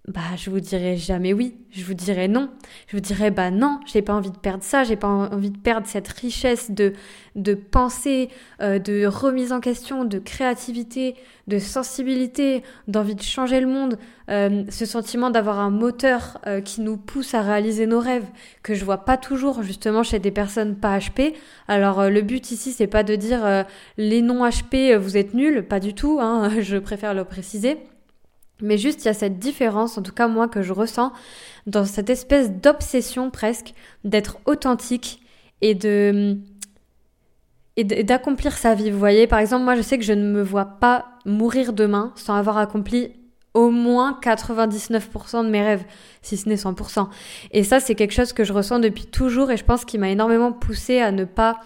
bah, 0.07 0.21
je 0.37 0.49
vous 0.49 0.61
dirais 0.61 0.95
jamais 0.95 1.33
oui, 1.33 1.57
je 1.69 1.83
vous 1.83 1.93
dirais 1.93 2.29
non. 2.29 2.49
Je 2.87 2.95
vous 2.95 3.01
dirais 3.01 3.29
bah 3.29 3.51
non, 3.51 3.81
j'ai 3.85 4.01
pas 4.01 4.13
envie 4.13 4.31
de 4.31 4.37
perdre 4.37 4.63
ça, 4.63 4.85
j'ai 4.85 4.95
pas 4.95 5.09
envie 5.09 5.51
de 5.51 5.57
perdre 5.57 5.85
cette 5.85 6.07
richesse 6.07 6.71
de 6.71 6.93
de 7.35 7.53
pensée, 7.55 8.29
euh, 8.61 8.79
de 8.79 9.05
remise 9.05 9.51
en 9.51 9.59
question, 9.59 10.05
de 10.05 10.17
créativité, 10.17 11.15
de 11.47 11.59
sensibilité, 11.59 12.63
d'envie 12.87 13.15
de 13.15 13.21
changer 13.21 13.59
le 13.59 13.67
monde, 13.67 13.99
euh, 14.29 14.63
ce 14.69 14.85
sentiment 14.85 15.29
d'avoir 15.29 15.59
un 15.59 15.71
moteur 15.71 16.39
euh, 16.47 16.61
qui 16.61 16.79
nous 16.79 16.95
pousse 16.95 17.33
à 17.33 17.41
réaliser 17.41 17.85
nos 17.85 17.99
rêves 17.99 18.27
que 18.63 18.75
je 18.75 18.85
vois 18.85 19.03
pas 19.03 19.17
toujours 19.17 19.61
justement 19.61 20.03
chez 20.03 20.19
des 20.19 20.31
personnes 20.31 20.77
pas 20.77 20.97
HP. 20.97 21.33
Alors 21.67 22.09
le 22.09 22.21
but 22.21 22.49
ici 22.51 22.71
c'est 22.71 22.87
pas 22.87 23.03
de 23.03 23.15
dire 23.15 23.65
les 23.97 24.21
non 24.21 24.47
HP 24.47 24.95
vous 24.95 25.17
êtes 25.17 25.33
nuls, 25.33 25.63
pas 25.67 25.81
du 25.81 25.93
tout, 25.93 26.19
hein, 26.21 26.49
je 26.61 26.77
préfère 26.77 27.13
le 27.13 27.25
préciser. 27.25 27.77
Mais 28.61 28.77
juste, 28.77 29.03
il 29.03 29.07
y 29.07 29.11
a 29.11 29.13
cette 29.13 29.39
différence, 29.39 29.97
en 29.97 30.01
tout 30.01 30.13
cas 30.13 30.27
moi, 30.27 30.47
que 30.47 30.61
je 30.61 30.73
ressens 30.73 31.13
dans 31.67 31.85
cette 31.85 32.09
espèce 32.09 32.51
d'obsession 32.51 33.29
presque 33.29 33.73
d'être 34.03 34.39
authentique 34.45 35.21
et 35.61 35.75
de 35.75 36.37
et 37.79 37.83
d'accomplir 37.83 38.53
sa 38.53 38.73
vie. 38.73 38.89
Vous 38.89 38.97
voyez, 38.97 39.27
par 39.27 39.37
exemple, 39.37 39.63
moi, 39.63 39.75
je 39.75 39.83
sais 39.83 39.99
que 39.99 40.03
je 40.03 40.13
ne 40.13 40.31
me 40.31 40.41
vois 40.41 40.65
pas 40.65 41.05
mourir 41.25 41.73
demain 41.73 42.11
sans 42.15 42.33
avoir 42.33 42.57
accompli 42.57 43.11
au 43.57 43.71
moins 43.71 44.19
99% 44.21 45.43
de 45.43 45.49
mes 45.49 45.63
rêves, 45.63 45.83
si 46.21 46.37
ce 46.37 46.47
n'est 46.47 46.55
100%. 46.55 47.07
Et 47.51 47.63
ça, 47.63 47.79
c'est 47.79 47.95
quelque 47.95 48.13
chose 48.13 48.31
que 48.31 48.43
je 48.43 48.53
ressens 48.53 48.77
depuis 48.77 49.07
toujours 49.07 49.49
et 49.49 49.57
je 49.57 49.63
pense 49.63 49.83
qu'il 49.83 49.99
m'a 49.99 50.09
énormément 50.09 50.51
poussé 50.51 51.01
à 51.01 51.11
ne 51.11 51.25
pas 51.25 51.57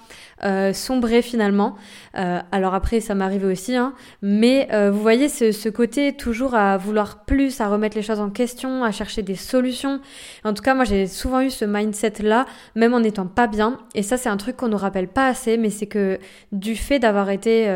euh, 0.45 0.71
sombrer 0.71 1.21
finalement. 1.21 1.75
Euh, 2.17 2.39
alors 2.53 2.73
après, 2.75 3.01
ça 3.01 3.13
m'arrivait 3.13 3.51
aussi, 3.51 3.75
hein, 3.75 3.93
mais 4.21 4.69
euh, 4.71 4.89
vous 4.89 5.01
voyez 5.01 5.27
ce, 5.27 5.51
ce, 5.51 5.67
côté 5.67 6.13
toujours 6.13 6.55
à 6.55 6.77
vouloir 6.77 7.25
plus, 7.25 7.59
à 7.59 7.67
remettre 7.67 7.97
les 7.97 8.03
choses 8.03 8.21
en 8.21 8.29
question, 8.29 8.85
à 8.85 8.91
chercher 8.91 9.21
des 9.21 9.35
solutions. 9.35 9.99
En 10.45 10.53
tout 10.53 10.63
cas, 10.63 10.73
moi, 10.73 10.85
j'ai 10.85 11.07
souvent 11.07 11.41
eu 11.41 11.49
ce 11.49 11.65
mindset-là, 11.65 12.45
même 12.75 12.93
en 12.93 13.01
n'étant 13.01 13.27
pas 13.27 13.47
bien. 13.47 13.79
Et 13.95 14.01
ça, 14.01 14.15
c'est 14.15 14.29
un 14.29 14.37
truc 14.37 14.55
qu'on 14.55 14.69
nous 14.69 14.77
rappelle 14.77 15.09
pas 15.09 15.27
assez, 15.27 15.57
mais 15.57 15.69
c'est 15.69 15.87
que 15.87 16.19
du 16.53 16.77
fait 16.77 16.99
d'avoir 16.99 17.29
été 17.31 17.67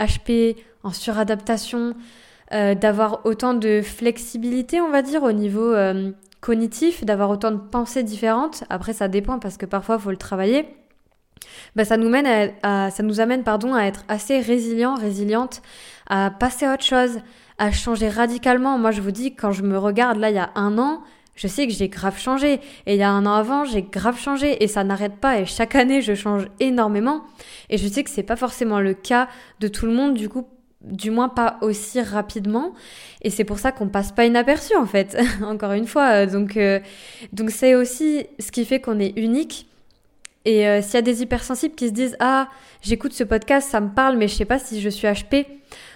HP 0.00 0.56
en 0.82 0.92
suradaptation, 0.92 1.94
d'avoir 2.50 3.24
autant 3.24 3.54
de 3.54 3.80
flexibilité, 3.82 4.80
on 4.80 4.90
va 4.90 5.02
dire, 5.02 5.22
au 5.22 5.32
niveau 5.32 5.74
cognitif, 6.40 7.04
d'avoir 7.04 7.30
autant 7.30 7.50
de 7.52 7.58
pensées 7.58 8.02
différentes. 8.02 8.64
Après, 8.70 8.92
ça 8.92 9.08
dépend 9.08 9.38
parce 9.38 9.56
que 9.56 9.66
parfois, 9.66 9.96
il 9.96 10.02
faut 10.02 10.10
le 10.10 10.16
travailler 10.16 10.66
bah, 11.76 11.84
ça 11.84 11.96
nous 11.96 12.08
mène 12.08 12.52
à, 12.62 12.90
ça 12.90 13.02
nous 13.02 13.20
amène 13.20 13.44
pardon 13.44 13.74
à 13.74 13.84
être 13.84 14.04
assez 14.08 14.40
résilient, 14.40 14.94
résiliente, 14.94 15.62
à 16.08 16.30
passer 16.30 16.66
à 16.66 16.74
autre 16.74 16.84
chose, 16.84 17.20
à 17.58 17.70
changer 17.72 18.08
radicalement. 18.08 18.78
Moi, 18.78 18.90
je 18.90 19.00
vous 19.00 19.10
dis, 19.10 19.34
quand 19.34 19.52
je 19.52 19.62
me 19.62 19.78
regarde 19.78 20.18
là, 20.18 20.30
il 20.30 20.36
y 20.36 20.40
a 20.40 20.50
un 20.54 20.78
an, 20.78 21.02
je 21.36 21.46
sais 21.46 21.66
que 21.66 21.72
j'ai 21.72 21.88
grave 21.88 22.18
changé. 22.18 22.60
Et 22.86 22.94
il 22.94 22.96
y 22.96 23.02
a 23.02 23.10
un 23.10 23.26
an 23.26 23.34
avant, 23.34 23.64
j'ai 23.64 23.82
grave 23.82 24.18
changé. 24.18 24.62
Et 24.62 24.68
ça 24.68 24.84
n'arrête 24.84 25.16
pas. 25.16 25.40
Et 25.40 25.46
chaque 25.46 25.74
année, 25.74 26.02
je 26.02 26.14
change 26.14 26.46
énormément. 26.58 27.22
Et 27.68 27.78
je 27.78 27.88
sais 27.88 28.04
que 28.04 28.10
c'est 28.10 28.22
pas 28.22 28.36
forcément 28.36 28.80
le 28.80 28.94
cas 28.94 29.28
de 29.60 29.68
tout 29.68 29.86
le 29.86 29.92
monde, 29.92 30.14
du 30.14 30.28
coup, 30.28 30.46
du 30.82 31.10
moins 31.10 31.28
pas 31.28 31.58
aussi 31.60 32.00
rapidement. 32.00 32.72
Et 33.22 33.30
c'est 33.30 33.44
pour 33.44 33.58
ça 33.58 33.72
qu'on 33.72 33.88
passe 33.88 34.12
pas 34.12 34.24
inaperçu, 34.24 34.74
en 34.76 34.86
fait. 34.86 35.16
Encore 35.42 35.72
une 35.72 35.86
fois. 35.86 36.26
Donc, 36.26 36.56
euh, 36.56 36.80
donc 37.32 37.50
c'est 37.50 37.74
aussi 37.74 38.26
ce 38.38 38.50
qui 38.50 38.64
fait 38.64 38.80
qu'on 38.80 38.98
est 38.98 39.18
unique 39.18 39.66
et 40.46 40.66
euh, 40.66 40.80
s'il 40.80 40.94
y 40.94 40.96
a 40.96 41.02
des 41.02 41.22
hypersensibles 41.22 41.74
qui 41.74 41.88
se 41.88 41.92
disent 41.92 42.16
Ah, 42.18 42.48
j'écoute 42.80 43.12
ce 43.12 43.24
podcast, 43.24 43.68
ça 43.70 43.80
me 43.80 43.90
parle, 43.90 44.16
mais 44.16 44.26
je 44.26 44.34
sais 44.34 44.46
pas 44.46 44.58
si 44.58 44.80
je 44.80 44.88
suis 44.88 45.06
HP. 45.06 45.46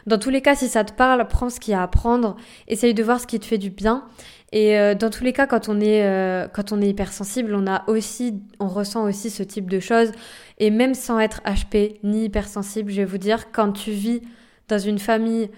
Dans 0.07 0.19
tous 0.19 0.31
les 0.31 0.43
cas, 0.43 0.55
si 0.55 0.69
ça 0.69 0.85
te 0.85 0.93
parle, 0.93 1.27
prends 1.29 1.49
ce 1.49 1.59
qu'il 1.61 1.73
y 1.73 1.75
a 1.75 1.81
à 1.81 1.85
apprendre, 1.85 2.37
essaye 2.69 2.93
de 2.93 3.03
voir 3.03 3.21
ce 3.21 3.27
qui 3.27 3.41
te 3.41 3.47
fait 3.47 3.59
du 3.59 3.71
bien. 3.71 4.05
Et 4.53 4.79
euh, 4.79 4.95
dans 4.95 5.09
tous 5.09 5.25
les 5.25 5.33
cas, 5.33 5.47
quand 5.47 5.69
on 5.69 5.81
est 5.81 6.05
quand 6.53 6.73
on 6.73 6.83
est 6.83 6.89
hypersensible, 6.89 7.55
on 7.55 7.67
a 7.67 7.89
aussi, 7.89 8.43
on 8.61 8.69
ressent 8.69 9.05
aussi 9.05 9.31
ce 9.31 9.43
type 9.43 9.71
de 9.71 9.81
choses. 9.81 10.13
Et 10.59 10.71
même 10.71 10.95
sans 10.95 11.19
être 11.19 11.41
HP 11.47 11.97
ni 12.05 12.27
hypersensible, 12.27 12.93
je 12.93 12.97
vais 12.99 13.07
vous 13.07 13.19
dire, 13.19 13.51
quand 13.51 13.73
tu 13.73 13.93
vis 13.93 14.21
dans 14.69 14.79
une 14.79 14.99
famille 14.99 15.51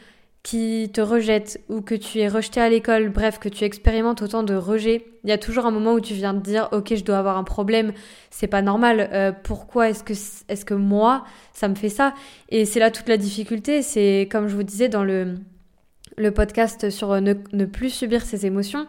qui 0.42 0.90
te 0.92 1.00
rejette 1.00 1.60
ou 1.68 1.80
que 1.80 1.96
tu 1.96 2.20
es 2.20 2.28
rejeté 2.28 2.60
à 2.60 2.68
l'école, 2.68 3.08
bref, 3.08 3.40
que 3.40 3.48
tu 3.48 3.64
expérimentes 3.64 4.22
autant 4.22 4.44
de 4.44 4.54
rejet, 4.54 5.04
il 5.24 5.30
y 5.30 5.32
a 5.32 5.38
toujours 5.38 5.66
un 5.66 5.72
moment 5.72 5.94
où 5.94 6.00
tu 6.00 6.14
viens 6.14 6.34
de 6.34 6.40
dire 6.40 6.68
ok 6.70 6.94
je 6.94 7.02
dois 7.02 7.18
avoir 7.18 7.36
un 7.36 7.42
problème, 7.42 7.92
c'est 8.30 8.46
pas 8.46 8.62
normal, 8.62 9.10
euh, 9.12 9.32
pourquoi 9.32 9.88
est-ce 9.90 10.64
que 10.64 10.74
moi 10.74 11.24
ça 11.52 11.66
me 11.66 11.74
fait 11.74 11.88
ça? 11.88 12.14
Et 12.50 12.64
c'est 12.64 12.78
là 12.78 12.92
toute 12.92 13.08
la 13.08 13.16
difficulté, 13.16 13.82
c'est 13.82 14.28
comme 14.30 14.46
je 14.46 14.54
vous 14.54 14.62
disais 14.62 14.88
dans 14.88 15.02
le 15.02 15.34
le 16.16 16.30
podcast 16.30 16.90
sur 16.90 17.20
ne, 17.20 17.34
ne 17.52 17.64
plus 17.64 17.90
subir 17.90 18.22
ses 18.22 18.46
émotions, 18.46 18.86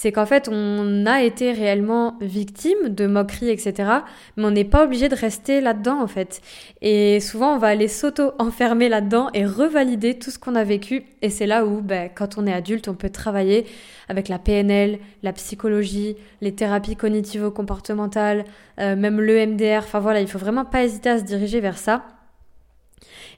c'est 0.00 0.12
qu'en 0.12 0.24
fait, 0.24 0.48
on 0.50 1.04
a 1.04 1.22
été 1.22 1.52
réellement 1.52 2.16
victime 2.22 2.88
de 2.88 3.06
moqueries, 3.06 3.50
etc. 3.50 3.90
Mais 4.38 4.46
on 4.46 4.50
n'est 4.50 4.64
pas 4.64 4.84
obligé 4.84 5.10
de 5.10 5.14
rester 5.14 5.60
là-dedans, 5.60 6.00
en 6.00 6.06
fait. 6.06 6.40
Et 6.80 7.20
souvent, 7.20 7.54
on 7.54 7.58
va 7.58 7.66
aller 7.66 7.86
s'auto-enfermer 7.86 8.88
là-dedans 8.88 9.28
et 9.34 9.44
revalider 9.44 10.18
tout 10.18 10.30
ce 10.30 10.38
qu'on 10.38 10.54
a 10.54 10.64
vécu. 10.64 11.04
Et 11.20 11.28
c'est 11.28 11.44
là 11.44 11.66
où, 11.66 11.82
ben, 11.82 12.08
quand 12.14 12.38
on 12.38 12.46
est 12.46 12.52
adulte, 12.54 12.88
on 12.88 12.94
peut 12.94 13.10
travailler 13.10 13.66
avec 14.08 14.28
la 14.28 14.38
PNL, 14.38 15.00
la 15.22 15.34
psychologie, 15.34 16.16
les 16.40 16.54
thérapies 16.54 16.96
cognitivo-comportementales, 16.96 18.46
euh, 18.78 18.96
même 18.96 19.20
le 19.20 19.48
MDR. 19.48 19.80
Enfin 19.80 20.00
voilà, 20.00 20.22
il 20.22 20.28
faut 20.28 20.38
vraiment 20.38 20.64
pas 20.64 20.82
hésiter 20.82 21.10
à 21.10 21.18
se 21.18 21.24
diriger 21.24 21.60
vers 21.60 21.76
ça. 21.76 22.06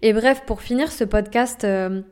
Et 0.00 0.12
bref, 0.12 0.44
pour 0.46 0.62
finir 0.62 0.92
ce 0.92 1.02
podcast, 1.02 1.64
euh, 1.64 2.02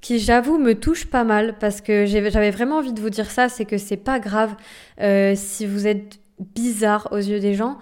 qui 0.00 0.18
j'avoue 0.18 0.58
me 0.58 0.74
touche 0.74 1.06
pas 1.06 1.24
mal 1.24 1.56
parce 1.58 1.80
que 1.80 2.06
j'avais 2.06 2.50
vraiment 2.50 2.78
envie 2.78 2.92
de 2.92 3.00
vous 3.00 3.10
dire 3.10 3.30
ça, 3.30 3.48
c'est 3.48 3.64
que 3.64 3.78
c'est 3.78 3.96
pas 3.96 4.20
grave 4.20 4.54
euh, 5.00 5.34
si 5.36 5.66
vous 5.66 5.86
êtes 5.86 6.18
bizarre 6.54 7.08
aux 7.10 7.16
yeux 7.16 7.40
des 7.40 7.54
gens 7.54 7.78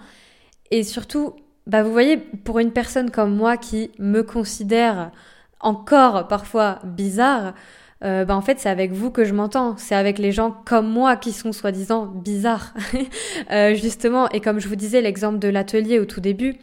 et 0.71 0.83
surtout, 0.83 1.35
bah 1.65 1.83
vous 1.83 1.91
voyez, 1.91 2.17
pour 2.17 2.59
une 2.59 2.71
personne 2.71 3.11
comme 3.11 3.35
moi 3.35 3.57
qui 3.57 3.91
me 3.99 4.21
considère 4.23 5.11
encore 5.59 6.27
parfois 6.27 6.79
bizarre, 6.83 7.53
euh, 8.03 8.25
bah 8.25 8.35
en 8.35 8.41
fait 8.41 8.59
c'est 8.59 8.69
avec 8.69 8.91
vous 8.91 9.09
que 9.09 9.25
je 9.25 9.33
m'entends, 9.33 9.75
c'est 9.77 9.95
avec 9.95 10.19
les 10.19 10.31
gens 10.31 10.51
comme 10.65 10.89
moi 10.89 11.15
qui 11.15 11.31
sont 11.31 11.51
soi-disant 11.51 12.05
bizarres, 12.05 12.73
euh, 13.51 13.73
justement. 13.75 14.29
Et 14.29 14.41
comme 14.41 14.59
je 14.59 14.67
vous 14.67 14.75
disais 14.75 15.01
l'exemple 15.01 15.39
de 15.39 15.47
l'atelier 15.47 15.99
au 15.99 16.05
tout 16.05 16.21
début, 16.21 16.55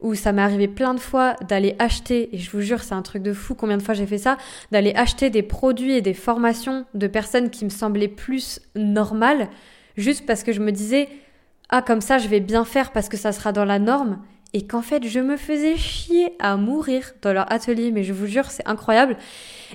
où 0.00 0.14
ça 0.14 0.32
m'est 0.32 0.42
arrivé 0.42 0.68
plein 0.68 0.94
de 0.94 1.00
fois 1.00 1.34
d'aller 1.48 1.74
acheter, 1.78 2.34
et 2.34 2.38
je 2.38 2.50
vous 2.50 2.60
jure, 2.60 2.82
c'est 2.82 2.94
un 2.94 3.02
truc 3.02 3.22
de 3.22 3.32
fou 3.32 3.54
combien 3.54 3.76
de 3.76 3.82
fois 3.82 3.94
j'ai 3.94 4.06
fait 4.06 4.18
ça, 4.18 4.36
d'aller 4.70 4.92
acheter 4.94 5.30
des 5.30 5.42
produits 5.42 5.92
et 5.92 6.02
des 6.02 6.14
formations 6.14 6.84
de 6.94 7.06
personnes 7.06 7.50
qui 7.50 7.64
me 7.64 7.70
semblaient 7.70 8.08
plus 8.08 8.60
normales, 8.74 9.48
juste 9.96 10.26
parce 10.26 10.42
que 10.42 10.52
je 10.52 10.60
me 10.60 10.72
disais, 10.72 11.08
ah, 11.68 11.82
comme 11.82 12.00
ça, 12.00 12.18
je 12.18 12.28
vais 12.28 12.40
bien 12.40 12.64
faire 12.64 12.92
parce 12.92 13.08
que 13.08 13.16
ça 13.16 13.32
sera 13.32 13.52
dans 13.52 13.64
la 13.64 13.78
norme, 13.78 14.20
et 14.54 14.66
qu'en 14.66 14.80
fait, 14.82 15.06
je 15.06 15.20
me 15.20 15.36
faisais 15.36 15.76
chier 15.76 16.32
à 16.38 16.56
mourir 16.56 17.12
dans 17.20 17.34
leur 17.34 17.52
atelier, 17.52 17.90
mais 17.90 18.02
je 18.02 18.14
vous 18.14 18.26
jure, 18.26 18.50
c'est 18.50 18.66
incroyable. 18.66 19.18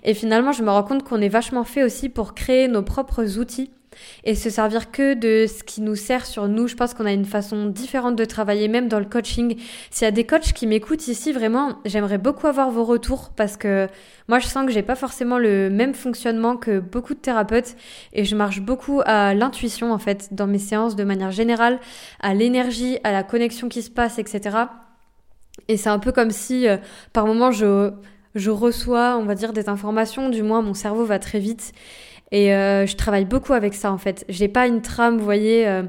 Et 0.03 0.15
finalement, 0.15 0.51
je 0.51 0.63
me 0.63 0.71
rends 0.71 0.83
compte 0.83 1.03
qu'on 1.03 1.21
est 1.21 1.29
vachement 1.29 1.63
fait 1.63 1.83
aussi 1.83 2.09
pour 2.09 2.33
créer 2.33 2.67
nos 2.67 2.81
propres 2.81 3.37
outils 3.37 3.69
et 4.23 4.35
se 4.35 4.49
servir 4.49 4.91
que 4.91 5.13
de 5.13 5.47
ce 5.47 5.63
qui 5.63 5.81
nous 5.81 5.95
sert 5.95 6.25
sur 6.25 6.47
nous. 6.47 6.67
Je 6.67 6.75
pense 6.75 6.93
qu'on 6.93 7.05
a 7.05 7.11
une 7.11 7.25
façon 7.25 7.67
différente 7.67 8.15
de 8.15 8.25
travailler, 8.25 8.67
même 8.67 8.87
dans 8.87 8.99
le 8.99 9.05
coaching. 9.05 9.57
S'il 9.91 10.05
y 10.05 10.07
a 10.07 10.11
des 10.11 10.25
coachs 10.25 10.53
qui 10.53 10.67
m'écoutent 10.67 11.07
ici, 11.07 11.31
vraiment, 11.31 11.79
j'aimerais 11.85 12.17
beaucoup 12.17 12.47
avoir 12.47 12.71
vos 12.71 12.83
retours 12.83 13.31
parce 13.35 13.57
que 13.57 13.87
moi, 14.27 14.39
je 14.39 14.47
sens 14.47 14.65
que 14.65 14.71
j'ai 14.71 14.83
pas 14.83 14.95
forcément 14.95 15.37
le 15.37 15.69
même 15.69 15.93
fonctionnement 15.93 16.55
que 16.55 16.79
beaucoup 16.79 17.13
de 17.13 17.19
thérapeutes 17.19 17.75
et 18.13 18.23
je 18.23 18.35
marche 18.35 18.61
beaucoup 18.61 19.01
à 19.05 19.33
l'intuition, 19.33 19.91
en 19.91 19.99
fait, 19.99 20.29
dans 20.31 20.47
mes 20.47 20.59
séances 20.59 20.95
de 20.95 21.03
manière 21.03 21.31
générale, 21.31 21.79
à 22.21 22.33
l'énergie, 22.33 22.97
à 23.03 23.11
la 23.11 23.23
connexion 23.23 23.69
qui 23.69 23.81
se 23.81 23.89
passe, 23.89 24.19
etc. 24.19 24.57
Et 25.67 25.77
c'est 25.77 25.89
un 25.89 25.99
peu 25.99 26.11
comme 26.11 26.31
si, 26.31 26.67
euh, 26.67 26.77
par 27.11 27.25
moment, 27.25 27.51
je, 27.51 27.91
je 28.35 28.49
reçois, 28.49 29.17
on 29.17 29.25
va 29.25 29.35
dire, 29.35 29.53
des 29.53 29.69
informations, 29.69 30.29
du 30.29 30.43
moins 30.43 30.61
mon 30.61 30.73
cerveau 30.73 31.05
va 31.05 31.19
très 31.19 31.39
vite 31.39 31.73
et 32.33 32.51
euh, 32.51 32.87
je 32.87 32.95
travaille 32.97 33.25
beaucoup 33.25 33.53
avec 33.53 33.75
ça 33.75 33.91
en 33.91 33.99
fait. 33.99 34.25
J'ai 34.27 34.47
pas 34.47 34.65
une 34.65 34.81
trame, 34.81 35.19
vous 35.19 35.23
voyez, 35.23 35.67
euh, 35.67 35.83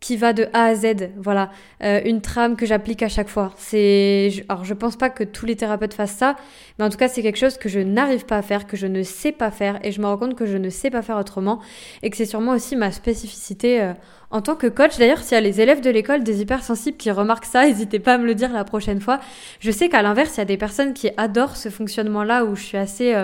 qui 0.00 0.16
va 0.16 0.32
de 0.32 0.48
A 0.54 0.64
à 0.64 0.74
Z. 0.74 1.10
Voilà, 1.18 1.50
euh, 1.84 2.00
une 2.06 2.22
trame 2.22 2.56
que 2.56 2.64
j'applique 2.64 3.02
à 3.02 3.10
chaque 3.10 3.28
fois. 3.28 3.52
C'est, 3.58 4.30
alors 4.48 4.64
je 4.64 4.72
pense 4.72 4.96
pas 4.96 5.10
que 5.10 5.24
tous 5.24 5.44
les 5.44 5.54
thérapeutes 5.54 5.92
fassent 5.92 6.16
ça, 6.16 6.36
mais 6.78 6.86
en 6.86 6.88
tout 6.88 6.96
cas 6.96 7.08
c'est 7.08 7.20
quelque 7.20 7.36
chose 7.36 7.58
que 7.58 7.68
je 7.68 7.78
n'arrive 7.78 8.24
pas 8.24 8.38
à 8.38 8.42
faire, 8.42 8.66
que 8.66 8.78
je 8.78 8.86
ne 8.86 9.02
sais 9.02 9.30
pas 9.30 9.50
faire, 9.50 9.78
et 9.84 9.92
je 9.92 10.00
me 10.00 10.06
rends 10.06 10.16
compte 10.16 10.34
que 10.34 10.46
je 10.46 10.56
ne 10.56 10.70
sais 10.70 10.88
pas 10.88 11.02
faire 11.02 11.18
autrement, 11.18 11.60
et 12.02 12.08
que 12.08 12.16
c'est 12.16 12.24
sûrement 12.24 12.52
aussi 12.52 12.74
ma 12.74 12.90
spécificité. 12.90 13.92
en 14.30 14.40
tant 14.40 14.56
que 14.56 14.66
coach, 14.66 14.96
d'ailleurs, 14.96 15.18
s'il 15.18 15.34
y 15.34 15.38
a 15.38 15.42
les 15.42 15.60
élèves 15.60 15.82
de 15.82 15.90
l'école 15.90 16.24
des 16.24 16.40
hypersensibles 16.40 16.96
qui 16.96 17.10
remarquent 17.10 17.44
ça, 17.44 17.64
n'hésitez 17.66 17.98
pas 17.98 18.14
à 18.14 18.18
me 18.18 18.24
le 18.24 18.34
dire 18.34 18.50
la 18.50 18.64
prochaine 18.64 19.02
fois. 19.02 19.20
Je 19.60 19.70
sais 19.72 19.90
qu'à 19.90 20.00
l'inverse, 20.00 20.36
il 20.36 20.38
y 20.38 20.40
a 20.40 20.46
des 20.46 20.56
personnes 20.56 20.94
qui 20.94 21.10
adorent 21.18 21.56
ce 21.58 21.68
fonctionnement-là 21.68 22.46
où 22.46 22.56
je 22.56 22.62
suis 22.62 22.78
assez 22.78 23.14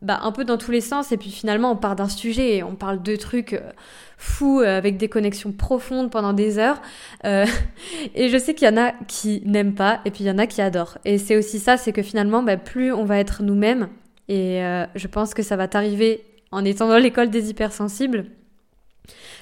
bah, 0.00 0.20
un 0.22 0.30
peu 0.30 0.44
dans 0.44 0.58
tous 0.58 0.70
les 0.70 0.80
sens 0.80 1.10
et 1.10 1.16
puis 1.16 1.30
finalement 1.30 1.72
on 1.72 1.76
part 1.76 1.96
d'un 1.96 2.08
sujet 2.08 2.56
et 2.56 2.62
on 2.62 2.76
parle 2.76 3.02
de 3.02 3.16
trucs 3.16 3.54
euh, 3.54 3.72
fous 4.16 4.60
euh, 4.60 4.78
avec 4.78 4.96
des 4.96 5.08
connexions 5.08 5.50
profondes 5.50 6.08
pendant 6.12 6.32
des 6.32 6.60
heures 6.60 6.80
euh, 7.24 7.44
et 8.14 8.28
je 8.28 8.38
sais 8.38 8.54
qu'il 8.54 8.68
y 8.68 8.70
en 8.70 8.76
a 8.76 8.92
qui 9.08 9.42
n'aiment 9.44 9.74
pas 9.74 10.00
et 10.04 10.12
puis 10.12 10.22
il 10.22 10.28
y 10.28 10.30
en 10.30 10.38
a 10.38 10.46
qui 10.46 10.62
adorent. 10.62 10.98
Et 11.04 11.18
c'est 11.18 11.36
aussi 11.36 11.58
ça 11.58 11.76
c'est 11.76 11.92
que 11.92 12.02
finalement 12.02 12.44
bah, 12.44 12.56
plus 12.56 12.92
on 12.92 13.04
va 13.04 13.18
être 13.18 13.42
nous-mêmes 13.42 13.88
et 14.28 14.60
je 14.94 15.06
pense 15.06 15.32
que 15.32 15.42
ça 15.42 15.56
va 15.56 15.68
t'arriver 15.68 16.22
en 16.52 16.64
étant 16.64 16.86
dans 16.86 16.98
l'école 16.98 17.30
des 17.30 17.48
hypersensibles 17.48 18.26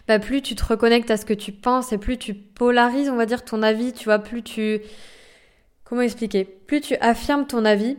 bah, 0.06 0.20
plus 0.20 0.40
tu 0.40 0.54
te 0.54 0.64
reconnectes 0.64 1.10
à 1.10 1.16
ce 1.16 1.26
que 1.26 1.34
tu 1.34 1.50
penses 1.52 1.92
et 1.92 1.98
plus 1.98 2.16
tu 2.16 2.34
polarises 2.34 3.10
on 3.10 3.16
va 3.16 3.26
dire 3.26 3.44
ton 3.44 3.62
avis 3.62 3.92
tu 3.92 4.04
vois 4.04 4.20
plus 4.20 4.42
tu 4.42 4.80
comment 5.84 6.02
expliquer? 6.02 6.44
Plus 6.44 6.80
tu 6.80 6.94
affirmes 6.96 7.46
ton 7.46 7.64
avis 7.64 7.98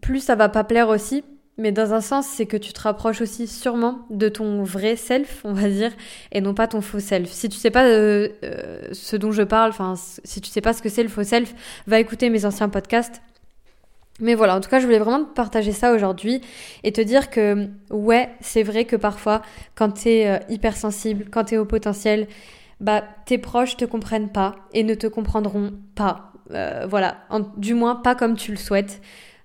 plus 0.00 0.20
ça 0.20 0.34
va 0.34 0.48
pas 0.48 0.64
plaire 0.64 0.88
aussi 0.88 1.22
mais 1.62 1.70
dans 1.70 1.94
un 1.94 2.00
sens, 2.00 2.26
c'est 2.26 2.46
que 2.46 2.56
tu 2.56 2.72
te 2.72 2.80
rapproches 2.80 3.20
aussi 3.20 3.46
sûrement 3.46 4.00
de 4.10 4.28
ton 4.28 4.64
vrai 4.64 4.96
self, 4.96 5.42
on 5.44 5.52
va 5.52 5.68
dire, 5.68 5.92
et 6.32 6.40
non 6.40 6.54
pas 6.54 6.66
ton 6.66 6.80
faux 6.80 6.98
self. 6.98 7.30
Si 7.30 7.48
tu 7.48 7.56
sais 7.56 7.70
pas 7.70 7.84
euh, 7.84 8.30
euh, 8.42 8.88
ce 8.90 9.14
dont 9.14 9.30
je 9.30 9.42
parle, 9.42 9.70
enfin, 9.70 9.94
si 9.96 10.40
tu 10.40 10.50
sais 10.50 10.60
pas 10.60 10.72
ce 10.72 10.82
que 10.82 10.88
c'est 10.88 11.04
le 11.04 11.08
faux 11.08 11.22
self, 11.22 11.54
va 11.86 12.00
écouter 12.00 12.30
mes 12.30 12.46
anciens 12.46 12.68
podcasts. 12.68 13.22
Mais 14.18 14.34
voilà, 14.34 14.56
en 14.56 14.60
tout 14.60 14.68
cas, 14.68 14.80
je 14.80 14.86
voulais 14.86 14.98
vraiment 14.98 15.24
te 15.24 15.32
partager 15.34 15.70
ça 15.70 15.92
aujourd'hui 15.92 16.40
et 16.82 16.90
te 16.90 17.00
dire 17.00 17.30
que, 17.30 17.68
ouais, 17.90 18.30
c'est 18.40 18.64
vrai 18.64 18.84
que 18.84 18.96
parfois, 18.96 19.42
quand 19.76 19.90
t'es 19.90 20.26
euh, 20.26 20.38
hypersensible, 20.48 21.26
quand 21.30 21.44
t'es 21.44 21.58
au 21.58 21.64
potentiel, 21.64 22.26
bah, 22.80 23.04
tes 23.24 23.38
proches 23.38 23.76
te 23.76 23.84
comprennent 23.84 24.32
pas 24.32 24.56
et 24.72 24.82
ne 24.82 24.94
te 24.94 25.06
comprendront 25.06 25.74
pas. 25.94 26.32
voilà, 26.88 27.18
du 27.56 27.74
moins 27.74 27.94
pas 27.94 28.16
comme 28.16 28.36
tu 28.36 28.50
le 28.50 28.58
souhaites. 28.58 29.00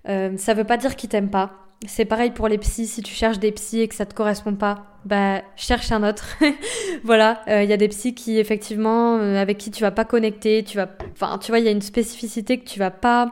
ça 0.06 0.54
veut 0.56 0.64
pas 0.64 0.78
dire 0.78 0.96
qu'ils 0.96 1.10
t'aiment 1.10 1.30
pas 1.30 1.67
c'est 1.86 2.06
pareil 2.06 2.32
pour 2.32 2.48
les 2.48 2.58
psys. 2.58 2.88
Si 2.88 3.04
tu 3.04 3.14
cherches 3.14 3.40
des 3.40 3.52
psys 3.52 3.82
et 3.82 3.88
que 3.88 3.96
ça 3.96 4.06
te 4.06 4.16
correspond 4.16 4.56
pas, 4.56 4.86
bah 5.06 5.42
cherche 5.56 5.92
un 5.92 6.08
autre. 6.08 6.36
voilà, 7.04 7.42
il 7.48 7.70
y 7.70 7.74
a 7.74 7.78
des 7.78 7.88
psys 7.88 8.16
qui 8.16 8.40
effectivement 8.40 9.16
avec 9.20 9.58
qui 9.58 9.70
tu 9.72 9.82
vas 9.82 9.92
pas 9.92 10.06
connecter, 10.06 10.64
tu 10.64 10.78
vas, 10.78 10.90
enfin 11.14 11.38
tu 11.38 11.52
vois, 11.52 11.60
il 11.60 11.66
y 11.66 11.68
a 11.68 11.72
une 11.72 11.82
spécificité 11.82 12.60
que 12.60 12.68
tu 12.68 12.80
vas 12.80 12.92
pas 12.92 13.32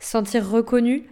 sentir 0.00 0.48
reconnue. 0.48 1.04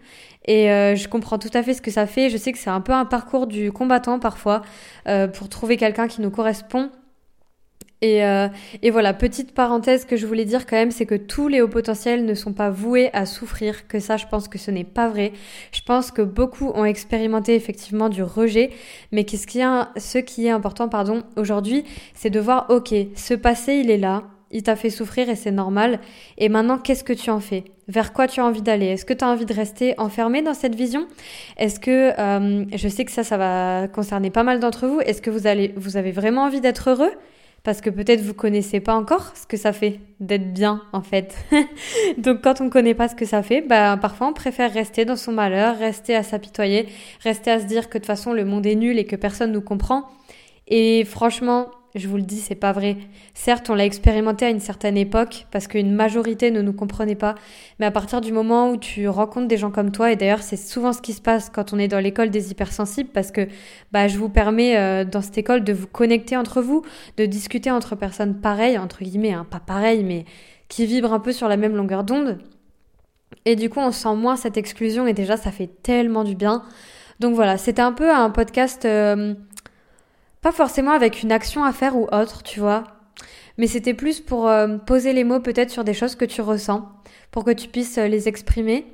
Et 0.46 0.70
euh, 0.70 0.96
je 0.96 1.08
comprends 1.08 1.38
tout 1.38 1.50
à 1.54 1.62
fait 1.62 1.74
ce 1.74 1.82
que 1.82 1.90
ça 1.90 2.06
fait. 2.06 2.30
Je 2.30 2.36
sais 2.36 2.52
que 2.52 2.58
c'est 2.58 2.70
un 2.70 2.80
peu 2.80 2.92
un 2.92 3.04
parcours 3.04 3.46
du 3.46 3.70
combattant 3.72 4.18
parfois 4.18 4.62
euh, 5.06 5.28
pour 5.28 5.48
trouver 5.48 5.76
quelqu'un 5.76 6.08
qui 6.08 6.20
nous 6.20 6.30
correspond. 6.30 6.90
Et, 8.02 8.24
euh, 8.24 8.48
et, 8.82 8.90
voilà, 8.90 9.14
petite 9.14 9.54
parenthèse 9.54 10.04
que 10.04 10.16
je 10.16 10.26
voulais 10.26 10.44
dire 10.44 10.66
quand 10.66 10.76
même, 10.76 10.90
c'est 10.90 11.06
que 11.06 11.14
tous 11.14 11.48
les 11.48 11.62
hauts 11.62 11.68
potentiels 11.68 12.24
ne 12.24 12.34
sont 12.34 12.52
pas 12.52 12.68
voués 12.68 13.10
à 13.12 13.26
souffrir, 13.26 13.86
que 13.86 14.00
ça 14.00 14.16
je 14.16 14.26
pense 14.26 14.48
que 14.48 14.58
ce 14.58 14.70
n'est 14.72 14.84
pas 14.84 15.08
vrai. 15.08 15.32
Je 15.72 15.82
pense 15.82 16.10
que 16.10 16.20
beaucoup 16.20 16.70
ont 16.74 16.84
expérimenté 16.84 17.54
effectivement 17.54 18.08
du 18.08 18.24
rejet, 18.24 18.70
mais 19.12 19.24
qu'est-ce 19.24 19.46
qui 19.46 19.60
est, 19.60 20.00
ce 20.00 20.18
qui 20.18 20.46
est 20.46 20.50
important 20.50 20.88
pardon, 20.88 21.22
aujourd'hui, 21.36 21.84
c'est 22.14 22.30
de 22.30 22.40
voir, 22.40 22.66
ok, 22.70 22.92
ce 23.14 23.34
passé 23.34 23.74
il 23.74 23.90
est 23.90 23.98
là, 23.98 24.24
il 24.52 24.62
t'a 24.62 24.76
fait 24.76 24.90
souffrir 24.90 25.28
et 25.30 25.36
c'est 25.36 25.50
normal. 25.50 25.98
Et 26.38 26.48
maintenant, 26.48 26.78
qu'est-ce 26.78 27.04
que 27.04 27.12
tu 27.12 27.30
en 27.30 27.40
fais? 27.40 27.64
Vers 27.88 28.12
quoi 28.12 28.26
tu 28.26 28.40
as 28.40 28.44
envie 28.44 28.62
d'aller? 28.62 28.86
Est-ce 28.86 29.04
que 29.04 29.14
tu 29.14 29.24
as 29.24 29.28
envie 29.28 29.46
de 29.46 29.54
rester 29.54 29.94
enfermé 29.98 30.42
dans 30.42 30.54
cette 30.54 30.74
vision? 30.74 31.06
Est-ce 31.56 31.80
que, 31.80 32.18
euh, 32.18 32.64
je 32.74 32.88
sais 32.88 33.04
que 33.04 33.10
ça, 33.10 33.24
ça 33.24 33.36
va 33.36 33.88
concerner 33.88 34.30
pas 34.30 34.42
mal 34.42 34.60
d'entre 34.60 34.86
vous, 34.86 35.00
est-ce 35.00 35.22
que 35.22 35.30
vous, 35.30 35.46
allez, 35.46 35.72
vous 35.76 35.96
avez 35.96 36.12
vraiment 36.12 36.42
envie 36.42 36.60
d'être 36.60 36.90
heureux? 36.90 37.12
Parce 37.64 37.80
que 37.80 37.90
peut-être 37.90 38.20
vous 38.20 38.34
connaissez 38.34 38.80
pas 38.80 38.94
encore 38.94 39.36
ce 39.36 39.46
que 39.46 39.56
ça 39.56 39.72
fait 39.72 40.00
d'être 40.20 40.52
bien 40.52 40.82
en 40.92 41.02
fait. 41.02 41.36
Donc 42.18 42.42
quand 42.42 42.60
on 42.60 42.70
connaît 42.70 42.94
pas 42.94 43.08
ce 43.08 43.14
que 43.14 43.24
ça 43.24 43.42
fait, 43.42 43.60
bah 43.60 43.96
parfois 44.00 44.28
on 44.28 44.32
préfère 44.32 44.72
rester 44.72 45.04
dans 45.04 45.16
son 45.16 45.32
malheur, 45.32 45.78
rester 45.78 46.16
à 46.16 46.22
s'apitoyer, 46.22 46.88
rester 47.22 47.50
à 47.50 47.60
se 47.60 47.66
dire 47.66 47.88
que 47.88 47.98
de 47.98 48.02
toute 48.02 48.06
façon 48.06 48.32
le 48.32 48.44
monde 48.44 48.66
est 48.66 48.74
nul 48.74 48.98
et 48.98 49.04
que 49.04 49.16
personne 49.16 49.52
nous 49.52 49.60
comprend. 49.60 50.08
Et 50.68 51.04
franchement, 51.04 51.70
je 51.94 52.08
vous 52.08 52.16
le 52.16 52.22
dis, 52.22 52.40
c'est 52.40 52.54
pas 52.54 52.72
vrai. 52.72 52.96
Certes, 53.34 53.68
on 53.68 53.74
l'a 53.74 53.84
expérimenté 53.84 54.46
à 54.46 54.50
une 54.50 54.60
certaine 54.60 54.96
époque 54.96 55.46
parce 55.50 55.66
qu'une 55.66 55.94
majorité 55.94 56.50
ne 56.50 56.62
nous 56.62 56.72
comprenait 56.72 57.14
pas, 57.14 57.34
mais 57.78 57.86
à 57.86 57.90
partir 57.90 58.22
du 58.22 58.32
moment 58.32 58.70
où 58.70 58.78
tu 58.78 59.08
rencontres 59.08 59.46
des 59.46 59.58
gens 59.58 59.70
comme 59.70 59.92
toi, 59.92 60.10
et 60.10 60.16
d'ailleurs 60.16 60.42
c'est 60.42 60.56
souvent 60.56 60.94
ce 60.94 61.02
qui 61.02 61.12
se 61.12 61.20
passe 61.20 61.50
quand 61.50 61.74
on 61.74 61.78
est 61.78 61.88
dans 61.88 61.98
l'école 61.98 62.30
des 62.30 62.50
hypersensibles, 62.50 63.10
parce 63.10 63.30
que 63.30 63.46
bah, 63.92 64.08
je 64.08 64.16
vous 64.16 64.30
permets 64.30 64.78
euh, 64.78 65.04
dans 65.04 65.20
cette 65.20 65.36
école 65.36 65.64
de 65.64 65.74
vous 65.74 65.86
connecter 65.86 66.36
entre 66.36 66.62
vous, 66.62 66.82
de 67.18 67.26
discuter 67.26 67.70
entre 67.70 67.94
personnes 67.94 68.40
pareilles, 68.40 68.78
entre 68.78 69.04
guillemets, 69.04 69.34
hein, 69.34 69.46
pas 69.50 69.60
pareilles, 69.60 70.04
mais 70.04 70.24
qui 70.68 70.86
vibrent 70.86 71.12
un 71.12 71.20
peu 71.20 71.32
sur 71.32 71.48
la 71.48 71.58
même 71.58 71.76
longueur 71.76 72.04
d'onde. 72.04 72.38
Et 73.44 73.54
du 73.54 73.68
coup, 73.68 73.80
on 73.80 73.92
sent 73.92 74.14
moins 74.14 74.36
cette 74.36 74.56
exclusion 74.56 75.06
et 75.06 75.12
déjà, 75.12 75.36
ça 75.36 75.50
fait 75.50 75.68
tellement 75.82 76.24
du 76.24 76.36
bien. 76.36 76.62
Donc 77.20 77.34
voilà, 77.34 77.58
c'était 77.58 77.82
un 77.82 77.92
peu 77.92 78.10
un 78.10 78.30
podcast... 78.30 78.86
Euh, 78.86 79.34
pas 80.42 80.52
forcément 80.52 80.90
avec 80.90 81.22
une 81.22 81.32
action 81.32 81.64
à 81.64 81.72
faire 81.72 81.96
ou 81.96 82.08
autre, 82.12 82.42
tu 82.42 82.60
vois. 82.60 82.84
Mais 83.58 83.66
c'était 83.66 83.94
plus 83.94 84.20
pour 84.20 84.48
euh, 84.48 84.76
poser 84.78 85.12
les 85.12 85.24
mots 85.24 85.40
peut-être 85.40 85.70
sur 85.70 85.84
des 85.84 85.94
choses 85.94 86.16
que 86.16 86.24
tu 86.24 86.40
ressens, 86.40 86.88
pour 87.30 87.44
que 87.44 87.50
tu 87.52 87.68
puisses 87.68 87.98
euh, 87.98 88.08
les 88.08 88.28
exprimer. 88.28 88.86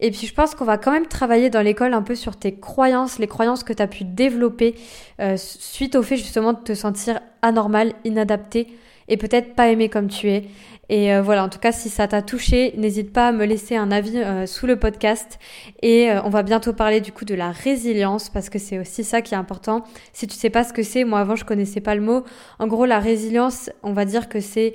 Et 0.00 0.10
puis 0.10 0.26
je 0.26 0.34
pense 0.34 0.54
qu'on 0.54 0.64
va 0.64 0.78
quand 0.78 0.92
même 0.92 1.06
travailler 1.06 1.50
dans 1.50 1.62
l'école 1.62 1.94
un 1.94 2.02
peu 2.02 2.14
sur 2.14 2.36
tes 2.36 2.58
croyances, 2.58 3.18
les 3.18 3.26
croyances 3.26 3.64
que 3.64 3.72
tu 3.72 3.82
as 3.82 3.86
pu 3.86 4.04
développer 4.04 4.74
euh, 5.20 5.36
suite 5.36 5.96
au 5.96 6.02
fait 6.02 6.16
justement 6.16 6.52
de 6.52 6.60
te 6.60 6.74
sentir 6.74 7.20
anormal, 7.42 7.94
inadapté 8.04 8.68
et 9.08 9.16
peut-être 9.16 9.54
pas 9.54 9.68
aimé 9.68 9.88
comme 9.88 10.08
tu 10.08 10.30
es. 10.30 10.44
Et 10.88 11.12
euh, 11.12 11.20
voilà, 11.22 11.44
en 11.44 11.48
tout 11.48 11.58
cas, 11.58 11.72
si 11.72 11.88
ça 11.88 12.06
t'a 12.06 12.22
touché, 12.22 12.72
n'hésite 12.76 13.12
pas 13.12 13.28
à 13.28 13.32
me 13.32 13.44
laisser 13.44 13.76
un 13.76 13.90
avis 13.90 14.18
euh, 14.18 14.46
sous 14.46 14.66
le 14.66 14.78
podcast. 14.78 15.38
Et 15.82 16.10
euh, 16.10 16.22
on 16.22 16.30
va 16.30 16.42
bientôt 16.42 16.72
parler 16.72 17.00
du 17.00 17.12
coup 17.12 17.24
de 17.24 17.34
la 17.34 17.50
résilience 17.50 18.28
parce 18.28 18.48
que 18.48 18.58
c'est 18.58 18.78
aussi 18.78 19.02
ça 19.02 19.22
qui 19.22 19.34
est 19.34 19.36
important. 19.36 19.82
Si 20.12 20.26
tu 20.26 20.36
sais 20.36 20.50
pas 20.50 20.64
ce 20.64 20.72
que 20.72 20.82
c'est, 20.82 21.04
moi 21.04 21.20
avant 21.20 21.36
je 21.36 21.44
connaissais 21.44 21.80
pas 21.80 21.94
le 21.94 22.02
mot. 22.02 22.24
En 22.58 22.66
gros, 22.66 22.86
la 22.86 23.00
résilience, 23.00 23.70
on 23.82 23.92
va 23.92 24.04
dire 24.04 24.28
que 24.28 24.40
c'est 24.40 24.74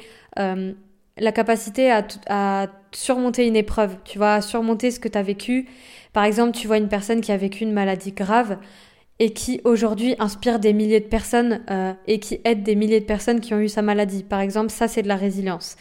la 1.17 1.31
capacité 1.31 1.91
à, 1.91 2.05
à, 2.29 2.67
surmonter 2.91 3.47
une 3.47 3.55
épreuve. 3.55 3.97
Tu 4.03 4.17
vois, 4.17 4.35
à 4.35 4.41
surmonter 4.41 4.91
ce 4.91 4.99
que 4.99 5.07
tu 5.07 5.17
as 5.17 5.23
vécu. 5.23 5.67
Par 6.13 6.23
exemple, 6.23 6.57
tu 6.57 6.67
vois 6.67 6.77
une 6.77 6.89
personne 6.89 7.21
qui 7.21 7.31
a 7.31 7.37
vécu 7.37 7.63
une 7.63 7.73
maladie 7.73 8.11
grave 8.11 8.57
et 9.21 9.29
qui 9.29 9.61
aujourd'hui 9.65 10.15
inspire 10.17 10.59
des 10.59 10.73
milliers 10.73 10.99
de 10.99 11.05
personnes 11.05 11.61
euh, 11.69 11.93
et 12.07 12.19
qui 12.19 12.41
aide 12.43 12.63
des 12.63 12.73
milliers 12.73 12.99
de 12.99 13.05
personnes 13.05 13.39
qui 13.39 13.53
ont 13.53 13.59
eu 13.59 13.69
sa 13.69 13.83
maladie. 13.83 14.23
Par 14.23 14.39
exemple, 14.39 14.71
ça 14.71 14.87
c'est 14.87 15.03
de 15.03 15.07
la 15.07 15.15
résilience. 15.15 15.75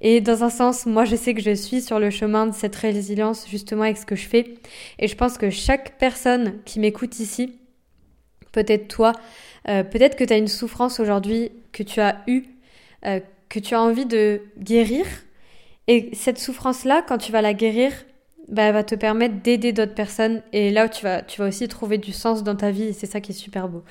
Et 0.00 0.20
dans 0.20 0.44
un 0.44 0.48
sens, 0.48 0.86
moi 0.86 1.04
je 1.04 1.16
sais 1.16 1.34
que 1.34 1.42
je 1.42 1.56
suis 1.56 1.82
sur 1.82 1.98
le 1.98 2.10
chemin 2.10 2.46
de 2.46 2.54
cette 2.54 2.76
résilience 2.76 3.48
justement 3.50 3.82
avec 3.82 3.96
ce 3.96 4.06
que 4.06 4.14
je 4.14 4.28
fais. 4.28 4.54
Et 5.00 5.08
je 5.08 5.16
pense 5.16 5.38
que 5.38 5.50
chaque 5.50 5.98
personne 5.98 6.60
qui 6.64 6.78
m'écoute 6.78 7.18
ici, 7.18 7.58
peut-être 8.52 8.86
toi, 8.86 9.10
euh, 9.68 9.82
peut-être 9.82 10.14
que 10.14 10.22
tu 10.22 10.32
as 10.32 10.36
une 10.36 10.46
souffrance 10.46 11.00
aujourd'hui 11.00 11.50
que 11.72 11.82
tu 11.82 12.00
as 12.00 12.22
eue, 12.28 12.44
euh, 13.06 13.18
que 13.48 13.58
tu 13.58 13.74
as 13.74 13.82
envie 13.82 14.06
de 14.06 14.40
guérir. 14.60 15.04
Et 15.88 16.10
cette 16.12 16.38
souffrance-là, 16.38 17.02
quand 17.02 17.18
tu 17.18 17.32
vas 17.32 17.42
la 17.42 17.54
guérir, 17.54 17.90
bah, 18.48 18.72
va 18.72 18.84
te 18.84 18.94
permettre 18.94 19.36
d'aider 19.42 19.72
d'autres 19.72 19.94
personnes 19.94 20.42
et 20.52 20.70
là 20.70 20.88
tu 20.88 21.04
vas, 21.04 21.22
tu 21.22 21.40
vas 21.40 21.48
aussi 21.48 21.66
trouver 21.68 21.98
du 21.98 22.12
sens 22.12 22.42
dans 22.42 22.54
ta 22.54 22.70
vie 22.70 22.84
et 22.84 22.92
c'est 22.92 23.06
ça 23.06 23.20
qui 23.20 23.32
est 23.32 23.34
super 23.34 23.68
beau. 23.68 23.82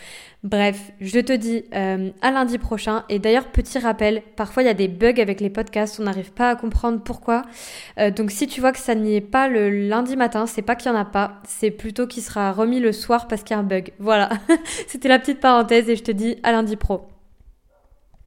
Bref, 0.44 0.92
je 1.02 1.20
te 1.20 1.34
dis 1.34 1.64
euh, 1.74 2.12
à 2.22 2.32
lundi 2.32 2.58
prochain 2.58 3.04
et 3.10 3.20
d'ailleurs 3.20 3.48
petit 3.48 3.80
rappel, 3.80 4.22
parfois 4.36 4.64
il 4.64 4.68
y 4.68 4.70
a 4.70 4.74
des 4.74 4.88
bugs 4.88 5.20
avec 5.20 5.42
les 5.42 5.50
podcasts, 5.50 6.00
on 6.00 6.04
n'arrive 6.04 6.32
pas 6.34 6.50
à 6.50 6.56
comprendre 6.56 7.02
pourquoi. 7.02 7.44
Euh, 8.00 8.12
donc 8.12 8.32
si 8.32 8.48
tu 8.48 8.62
vois 8.62 8.72
que 8.72 8.80
ça 8.80 8.96
n'y 8.96 9.16
est 9.16 9.22
pas 9.22 9.48
le 9.48 9.70
lundi 9.70 10.16
matin, 10.16 10.46
c'est 10.46 10.62
pas 10.62 10.76
qu'il 10.76 10.92
y 10.92 10.94
en 10.94 10.98
a 10.98 11.06
pas, 11.06 11.42
c'est 11.48 11.72
plutôt 11.72 12.08
qu'il 12.08 12.24
sera 12.24 12.52
remis 12.52 12.80
le 12.80 12.92
soir 12.92 13.28
parce 13.28 13.44
qu'il 13.44 13.56
y 13.56 13.58
a 13.58 13.60
un 13.60 13.64
bug. 13.64 13.92
Voilà, 14.00 14.30
c'était 14.88 15.10
la 15.10 15.20
petite 15.20 15.40
parenthèse 15.40 15.90
et 15.90 15.96
je 15.96 16.04
te 16.04 16.12
dis 16.12 16.38
à 16.44 16.52
lundi 16.52 16.76
pro. 16.76 17.08